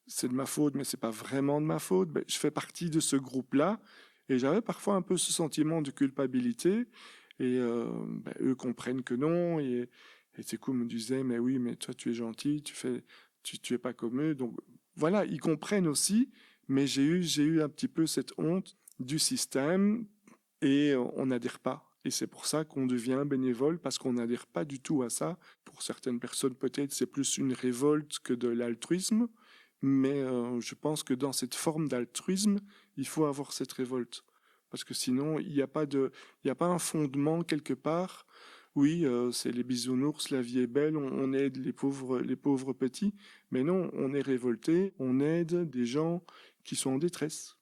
c'est 0.05 0.27
de 0.27 0.33
ma 0.33 0.45
faute, 0.45 0.75
mais 0.75 0.83
c'est 0.83 0.99
pas 0.99 1.09
vraiment 1.09 1.59
de 1.61 1.65
ma 1.65 1.79
faute. 1.79 2.09
Ben, 2.09 2.23
je 2.27 2.37
fais 2.37 2.51
partie 2.51 2.89
de 2.89 2.99
ce 2.99 3.15
groupe-là, 3.15 3.79
et 4.29 4.37
j'avais 4.37 4.61
parfois 4.61 4.95
un 4.95 5.01
peu 5.01 5.17
ce 5.17 5.31
sentiment 5.31 5.81
de 5.81 5.89
culpabilité, 5.89 6.85
et 7.39 7.57
euh, 7.57 7.87
ben, 8.07 8.33
eux 8.41 8.55
comprennent 8.55 9.03
que 9.03 9.15
non, 9.15 9.59
et, 9.59 9.89
et 10.37 10.57
coup 10.57 10.73
me 10.73 10.85
disaient, 10.85 11.23
mais 11.23 11.39
oui, 11.39 11.57
mais 11.57 11.75
toi, 11.75 11.93
tu 11.95 12.11
es 12.11 12.13
gentil, 12.13 12.61
tu 12.61 12.75
fais, 12.75 13.03
tu 13.41 13.73
es 13.73 13.77
pas 13.79 13.93
comme 13.93 14.21
eux, 14.21 14.35
donc 14.35 14.55
voilà, 14.95 15.25
ils 15.25 15.41
comprennent 15.41 15.87
aussi, 15.87 16.29
mais 16.67 16.85
j'ai 16.85 17.03
eu, 17.03 17.23
j'ai 17.23 17.43
eu 17.43 17.61
un 17.63 17.69
petit 17.69 17.87
peu 17.87 18.05
cette 18.05 18.31
honte 18.37 18.77
du 18.99 19.17
système, 19.17 20.05
et 20.61 20.95
on 20.95 21.25
n'adhère 21.25 21.59
pas 21.59 21.92
et 22.05 22.11
c'est 22.11 22.27
pour 22.27 22.45
ça 22.45 22.65
qu'on 22.65 22.85
devient 22.85 23.23
bénévole, 23.25 23.79
parce 23.79 23.97
qu'on 23.97 24.13
n'adhère 24.13 24.45
pas 24.45 24.65
du 24.65 24.79
tout 24.79 25.03
à 25.03 25.09
ça. 25.09 25.37
Pour 25.63 25.81
certaines 25.81 26.19
personnes, 26.19 26.55
peut-être, 26.55 26.91
c'est 26.91 27.05
plus 27.05 27.37
une 27.37 27.53
révolte 27.53 28.19
que 28.19 28.33
de 28.33 28.49
l'altruisme. 28.49 29.27
Mais 29.81 30.21
euh, 30.21 30.59
je 30.59 30.75
pense 30.75 31.03
que 31.03 31.13
dans 31.13 31.33
cette 31.33 31.55
forme 31.55 31.87
d'altruisme, 31.87 32.59
il 32.97 33.07
faut 33.07 33.25
avoir 33.25 33.51
cette 33.51 33.71
révolte. 33.71 34.23
Parce 34.69 34.83
que 34.83 34.93
sinon, 34.93 35.39
il 35.39 35.53
n'y 35.53 35.61
a, 35.61 35.67
pas 35.67 35.85
de, 35.85 36.11
il 36.43 36.49
a 36.49 36.55
pas 36.55 36.67
un 36.67 36.79
fondement 36.79 37.43
quelque 37.43 37.73
part. 37.73 38.25
Oui, 38.75 39.05
euh, 39.05 39.31
c'est 39.31 39.51
les 39.51 39.63
bisounours, 39.63 40.29
la 40.31 40.41
vie 40.41 40.59
est 40.59 40.67
belle, 40.67 40.97
on, 40.97 41.31
aide 41.33 41.57
les 41.57 41.73
pauvres, 41.73 42.19
les 42.19 42.35
pauvres 42.35 42.73
petits. 42.73 43.13
Mais 43.51 43.63
non, 43.63 43.91
on 43.93 44.13
est 44.13 44.21
révolté, 44.21 44.93
on 44.99 45.19
aide 45.19 45.69
des 45.69 45.85
gens 45.85 46.25
qui 46.63 46.75
sont 46.75 46.91
en 46.91 46.97
détresse. 46.97 47.55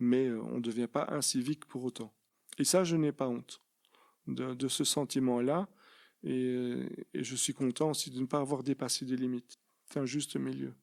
Mais 0.00 0.26
euh, 0.26 0.42
on 0.42 0.56
ne 0.56 0.62
devient 0.62 0.88
pas 0.90 1.06
incivique 1.10 1.66
pour 1.66 1.84
autant. 1.84 2.12
Et 2.58 2.64
ça, 2.64 2.84
je 2.84 2.96
n'ai 2.96 3.12
pas 3.12 3.28
honte 3.28 3.60
de, 4.26 4.68
ce 4.68 4.84
sentiment-là. 4.84 5.68
Et, 6.22 6.86
je 7.14 7.36
suis 7.36 7.54
content 7.54 7.90
aussi 7.90 8.10
de 8.10 8.20
ne 8.20 8.26
pas 8.26 8.40
avoir 8.40 8.62
dépassé 8.62 9.04
des 9.04 9.16
limites. 9.16 9.58
C'est 9.90 10.00
un 10.00 10.06
juste 10.06 10.36
milieu. 10.36 10.74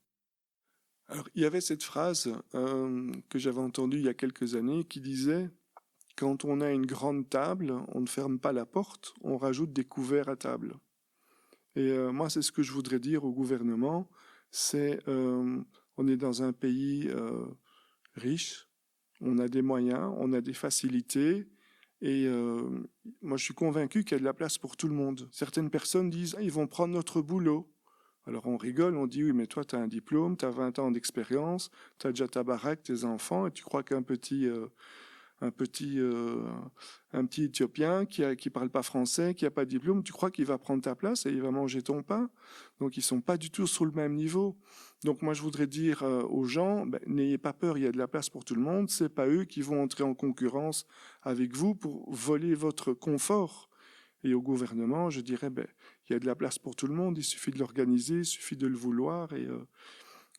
Alors, 1.08 1.28
il 1.36 1.42
y 1.42 1.46
avait 1.46 1.62
cette 1.62 1.84
phrase 1.84 2.32
euh, 2.56 3.12
que 3.30 3.40
j'avais 3.40 3.60
entendue 3.60 3.98
il 3.98 4.06
y 4.06 4.10
a 4.10 4.14
quelques 4.14 4.56
années 4.56 4.84
qui 4.86 5.02
disait 5.02 5.50
Quand 6.16 6.46
on 6.46 6.62
a 6.62 6.72
une 6.72 6.86
grande 6.86 7.30
table, 7.30 7.74
on 7.90 8.02
ne 8.02 8.08
ferme 8.08 8.40
pas 8.40 8.54
la 8.54 8.66
porte, 8.66 9.14
on 9.22 9.38
rajoute 9.38 9.74
des 9.74 9.84
couverts 9.84 10.30
à 10.30 10.36
table. 10.36 10.76
Et 11.76 11.90
euh, 11.90 12.12
moi, 12.12 12.30
c'est 12.30 12.42
ce 12.42 12.52
que 12.52 12.64
je 12.64 12.72
voudrais 12.72 13.00
dire 13.00 13.24
au 13.24 13.32
gouvernement 13.32 14.10
c'est 14.54 15.00
euh, 15.08 15.62
on 15.96 16.08
est 16.10 16.18
dans 16.18 16.44
un 16.44 16.52
pays 16.52 17.10
riche, 18.16 18.68
on 19.22 19.38
a 19.38 19.48
des 19.48 19.62
moyens, 19.62 20.14
on 20.18 20.34
a 20.34 20.42
des 20.42 20.54
facilités, 20.54 21.48
et 22.02 22.26
euh, 22.26 22.90
moi, 23.22 23.38
je 23.38 23.44
suis 23.44 23.54
convaincu 23.54 24.04
qu'il 24.04 24.14
y 24.14 24.16
a 24.16 24.20
de 24.20 24.24
la 24.24 24.34
place 24.34 24.58
pour 24.58 24.76
tout 24.76 24.88
le 24.88 24.96
monde. 24.96 25.30
Certaines 25.32 25.70
personnes 25.70 26.10
disent, 26.10 26.36
ah, 26.38 26.42
ils 26.42 26.52
vont 26.52 26.68
prendre 26.68 26.94
notre 26.94 27.22
boulot. 27.22 27.72
Alors 28.26 28.46
on 28.48 28.58
rigole, 28.58 28.98
on 28.98 29.08
dit, 29.08 29.24
oui, 29.24 29.34
mais 29.34 29.48
toi, 29.48 29.64
tu 29.64 29.76
as 29.76 29.80
un 29.80 29.88
diplôme, 29.88 30.38
tu 30.38 30.46
as 30.46 30.52
20 30.52 30.80
ans 30.80 30.92
d'expérience, 30.92 31.72
tu 31.98 32.08
as 32.08 32.12
déjà 32.12 32.28
ta 32.28 32.44
baraque, 32.44 32.84
tes 32.84 33.04
enfants, 33.04 33.48
et 33.48 33.52
tu 33.52 33.64
crois 33.64 33.82
qu'un 33.84 34.04
petit, 34.04 34.48
euh, 34.48 34.68
un 35.42 35.50
petit, 35.50 36.00
euh, 36.00 36.44
un 37.14 37.26
petit 37.26 37.46
Éthiopien 37.46 38.06
qui 38.06 38.22
ne 38.22 38.36
qui 38.36 38.52
parle 38.52 38.70
pas 38.70 38.84
français, 38.84 39.34
qui 39.34 39.44
n'a 39.44 39.52
pas 39.52 39.66
de 39.66 39.70
diplôme, 39.72 40.04
tu 40.04 40.14
crois 40.14 40.30
qu'il 40.30 40.46
va 40.46 40.60
prendre 40.60 40.84
ta 40.84 40.96
place 40.96 41.26
et 41.26 41.32
il 41.32 41.42
va 41.42 41.50
manger 41.50 41.82
ton 41.82 42.04
pain? 42.04 42.30
Donc 42.80 42.96
ils 42.96 43.02
sont 43.02 43.22
pas 43.22 43.38
du 43.38 43.50
tout 43.50 43.66
sur 43.66 43.86
le 43.86 43.92
même 43.92 44.14
niveau. 44.14 44.58
Donc 45.04 45.24
moi 45.24 45.34
je 45.34 45.42
voudrais 45.42 45.66
dire 45.66 46.04
euh, 46.04 46.22
aux 46.24 46.46
gens, 46.46 46.86
ben, 46.86 47.02
n'ayez 47.08 47.40
pas 47.40 47.54
peur, 47.54 47.78
il 47.78 47.84
y 47.84 47.88
a 47.88 47.92
de 47.92 47.98
la 47.98 48.08
place 48.08 48.30
pour 48.30 48.46
tout 48.46 48.54
le 48.56 48.62
monde. 48.62 48.90
C'est 48.90 49.10
pas 49.10 49.28
eux 49.28 49.44
qui 49.46 49.62
vont 49.62 49.82
entrer 49.82 50.04
en 50.04 50.14
concurrence 50.14 50.86
avec 51.24 51.56
vous 51.56 51.74
pour 51.74 52.12
voler 52.14 52.54
votre 52.54 52.94
confort. 52.94 53.70
Et 54.24 54.36
au 54.36 54.42
gouvernement, 54.42 55.10
je 55.10 55.22
dirais, 55.22 55.50
ben, 55.50 55.66
il 56.08 56.14
y 56.14 56.16
a 56.16 56.20
de 56.20 56.28
la 56.28 56.36
place 56.36 56.60
pour 56.60 56.76
tout 56.76 56.86
le 56.86 56.94
monde. 56.94 57.18
Il 57.18 57.24
suffit 57.24 57.50
de 57.50 57.58
l'organiser, 57.58 58.20
il 58.20 58.26
suffit 58.26 58.56
de 58.56 58.68
le 58.68 58.78
vouloir 58.78 59.34
et, 59.34 59.48
euh, 59.48 59.66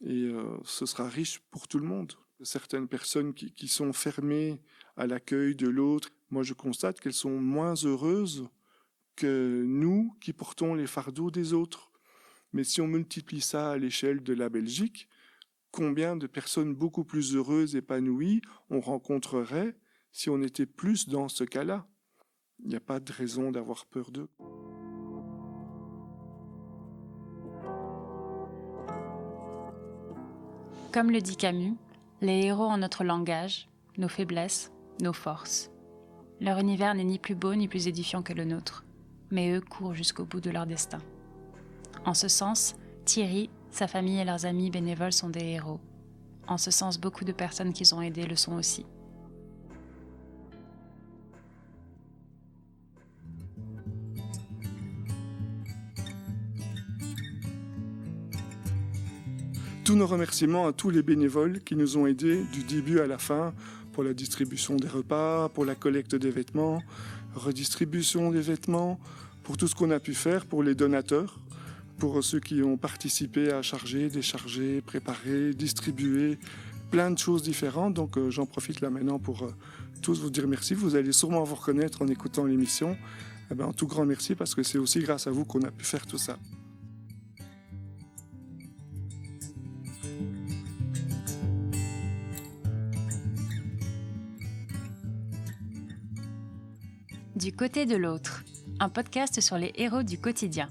et 0.05 0.33
ce 0.65 0.87
sera 0.87 1.09
riche 1.09 1.41
pour 1.51 1.67
tout 1.67 1.79
le 1.79 1.87
monde 1.87 2.13
certaines 2.45 2.89
personnes 2.89 3.35
qui, 3.35 3.69
sont 3.69 3.93
fermées 3.93 4.61
à 4.97 5.07
l'accueil 5.07 5.55
de 5.55 5.69
l'autre, 5.69 6.11
moi 6.31 6.43
je 6.43 6.55
constate 6.55 7.01
qu'elles 7.01 7.13
sont 7.13 7.41
moins 7.41 7.75
heureuses 7.85 8.49
que 9.17 9.65
nous 9.67 10.15
qui 10.21 10.33
portons 10.33 10.75
les 10.75 10.87
fardeaux 10.87 11.31
des 11.31 11.53
autres. 11.53 11.91
Mais 12.53 12.65
si 12.65 12.81
on 12.81 12.87
multiplie 12.87 13.41
ça 13.41 13.71
à 13.71 13.79
l'échelle 13.79 14.23
de 14.23 14.35
la 14.35 14.49
Belgique, 14.49 15.09
combien 15.71 16.17
de 16.17 16.27
personnes 16.27 16.75
beaucoup 16.75 17.05
plus 17.05 17.35
heureuses, 17.35 17.77
épanouies, 17.77 18.43
on 18.71 18.81
rencontrerait 18.81 19.77
si 20.13 20.29
on 20.29 20.43
était 20.43 20.67
plus 20.67 21.09
dans 21.09 21.29
ce 21.29 21.45
cas-là? 21.45 21.87
Il 22.63 22.69
n'y 22.69 22.77
a 22.77 22.81
pas 22.81 23.01
de 23.01 23.13
raison 23.13 23.51
d'avoir 23.51 23.87
peur 23.87 24.11
d'eux. 24.11 24.29
Comme 30.93 31.11
le 31.11 31.23
dit 31.23 31.37
Camus, 31.37 31.75
les 32.21 32.45
héros 32.45 32.67
ont 32.67 32.77
notre 32.77 33.03
langage, 33.03 33.71
nos 33.97 34.09
faiblesses, 34.09 34.71
nos 35.01 35.13
forces. 35.13 35.71
Leur 36.41 36.59
univers 36.59 36.95
n'est 36.95 37.05
ni 37.05 37.19
plus 37.19 37.35
beau 37.35 37.55
ni 37.55 37.69
plus 37.69 37.87
édifiant 37.87 38.23
que 38.23 38.33
le 38.33 38.45
nôtre, 38.45 38.85
mais 39.31 39.53
eux 39.53 39.61
courent 39.61 39.95
jusqu'au 39.95 40.25
bout 40.25 40.41
de 40.41 40.51
leur 40.51 40.67
destin. 40.67 40.99
En 42.05 42.15
ce 42.15 42.29
sens, 42.29 42.75
Thierry, 43.05 43.49
sa 43.71 43.87
famille 43.87 44.19
et 44.19 44.25
leurs 44.25 44.45
amis 44.45 44.71
bénévoles 44.71 45.13
sont 45.13 45.31
des 45.31 45.45
héros. 45.45 45.81
En 46.49 46.59
ce 46.59 46.71
sens, 46.71 47.01
beaucoup 47.01 47.25
de 47.25 47.33
personnes 47.33 47.73
qu'ils 47.73 47.95
ont 47.95 48.03
aidées 48.03 48.27
le 48.27 48.37
sont 48.37 48.55
aussi. 48.55 48.85
Tous 59.85 59.97
nos 59.97 60.07
remerciements 60.07 60.67
à 60.67 60.73
tous 60.73 60.91
les 60.91 61.03
bénévoles 61.03 61.61
qui 61.61 61.75
nous 61.75 61.97
ont 61.97 62.07
aidés 62.07 62.45
du 62.53 62.63
début 62.63 63.01
à 63.01 63.07
la 63.07 63.19
fin 63.19 63.53
pour 63.93 64.03
la 64.03 64.15
distribution 64.15 64.77
des 64.77 64.89
repas, 64.89 65.49
pour 65.51 65.65
la 65.65 65.75
collecte 65.75 66.15
des 66.15 66.31
vêtements, 66.31 66.83
redistribution 67.35 68.31
des 68.31 68.41
vêtements, 68.41 68.99
pour 69.43 69.57
tout 69.57 69.69
ce 69.69 69.75
qu'on 69.75 69.91
a 69.91 70.01
pu 70.01 70.15
faire, 70.15 70.47
pour 70.47 70.63
les 70.63 70.75
donateurs, 70.75 71.39
pour 71.99 72.23
ceux 72.25 72.41
qui 72.41 72.63
ont 72.63 72.77
participé 72.77 73.53
à 73.53 73.63
charger, 73.63 74.09
décharger, 74.09 74.81
préparer, 74.81 75.55
distribuer, 75.55 76.39
plein 76.91 77.11
de 77.11 77.19
choses 77.19 77.43
différentes. 77.43 77.95
Donc 77.95 78.17
euh, 78.17 78.31
j'en 78.31 78.47
profite 78.47 78.81
là 78.81 78.91
maintenant 78.91 79.19
pour 79.19 79.45
euh, 79.45 79.55
tous 80.03 80.21
vous 80.21 80.31
dire 80.31 80.47
merci. 80.49 80.75
Vous 80.75 80.97
allez 80.97 81.13
sûrement 81.13 81.43
vous 81.45 81.55
reconnaître 81.55 82.03
en 82.03 82.09
écoutant 82.09 82.45
l'émission. 82.45 82.97
Eh 83.51 83.55
ben, 83.55 83.69
un 83.69 83.73
tout 83.73 83.87
grand 83.87 84.05
merci 84.05 84.35
parce 84.35 84.55
que 84.55 84.63
c'est 84.63 84.79
aussi 84.79 85.01
grâce 85.01 85.27
à 85.27 85.31
vous 85.31 85.45
qu'on 85.45 85.63
a 85.63 85.71
pu 85.71 85.85
faire 85.85 86.07
tout 86.07 86.19
ça. 86.19 86.39
Du 97.35 97.51
côté 97.51 97.87
de 97.87 97.97
l'autre, 97.97 98.45
un 98.79 98.91
podcast 98.91 99.41
sur 99.41 99.57
les 99.57 99.73
héros 99.77 100.03
du 100.03 100.19
quotidien. 100.19 100.69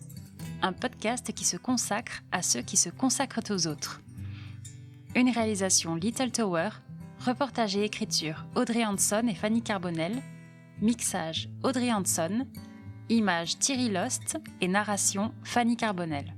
Un 0.61 0.73
podcast 0.73 1.33
qui 1.33 1.43
se 1.43 1.57
consacre 1.57 2.21
à 2.31 2.43
ceux 2.43 2.61
qui 2.61 2.77
se 2.77 2.89
consacrent 2.89 3.41
aux 3.49 3.65
autres. 3.65 3.99
Une 5.15 5.31
réalisation 5.31 5.95
Little 5.95 6.29
Tower, 6.29 6.69
reportage 7.25 7.75
et 7.75 7.83
écriture 7.83 8.45
Audrey 8.53 8.85
Hanson 8.85 9.25
et 9.27 9.33
Fanny 9.33 9.63
Carbonel, 9.63 10.21
mixage 10.81 11.49
Audrey 11.63 11.91
Hanson, 11.91 12.45
image 13.09 13.57
Thierry 13.57 13.89
Lost 13.89 14.37
et 14.61 14.67
narration 14.67 15.33
Fanny 15.43 15.75
Carbonel. 15.75 16.35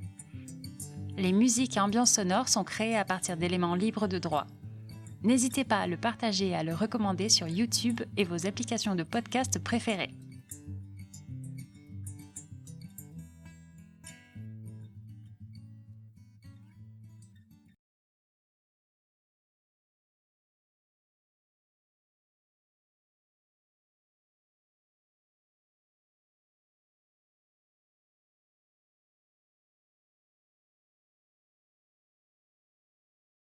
Les 1.17 1.33
musiques 1.33 1.75
et 1.75 1.81
ambiances 1.81 2.13
sonores 2.13 2.47
sont 2.47 2.63
créées 2.63 2.97
à 2.97 3.03
partir 3.03 3.35
d'éléments 3.35 3.75
libres 3.75 4.07
de 4.07 4.19
droit. 4.19 4.47
N'hésitez 5.23 5.63
pas 5.63 5.79
à 5.79 5.87
le 5.87 5.95
partager 5.95 6.49
et 6.49 6.55
à 6.55 6.63
le 6.63 6.73
recommander 6.73 7.29
sur 7.29 7.47
YouTube 7.47 8.01
et 8.17 8.25
vos 8.25 8.45
applications 8.45 8.93
de 8.93 9.03
podcast 9.03 9.57
préférées. 9.57 10.11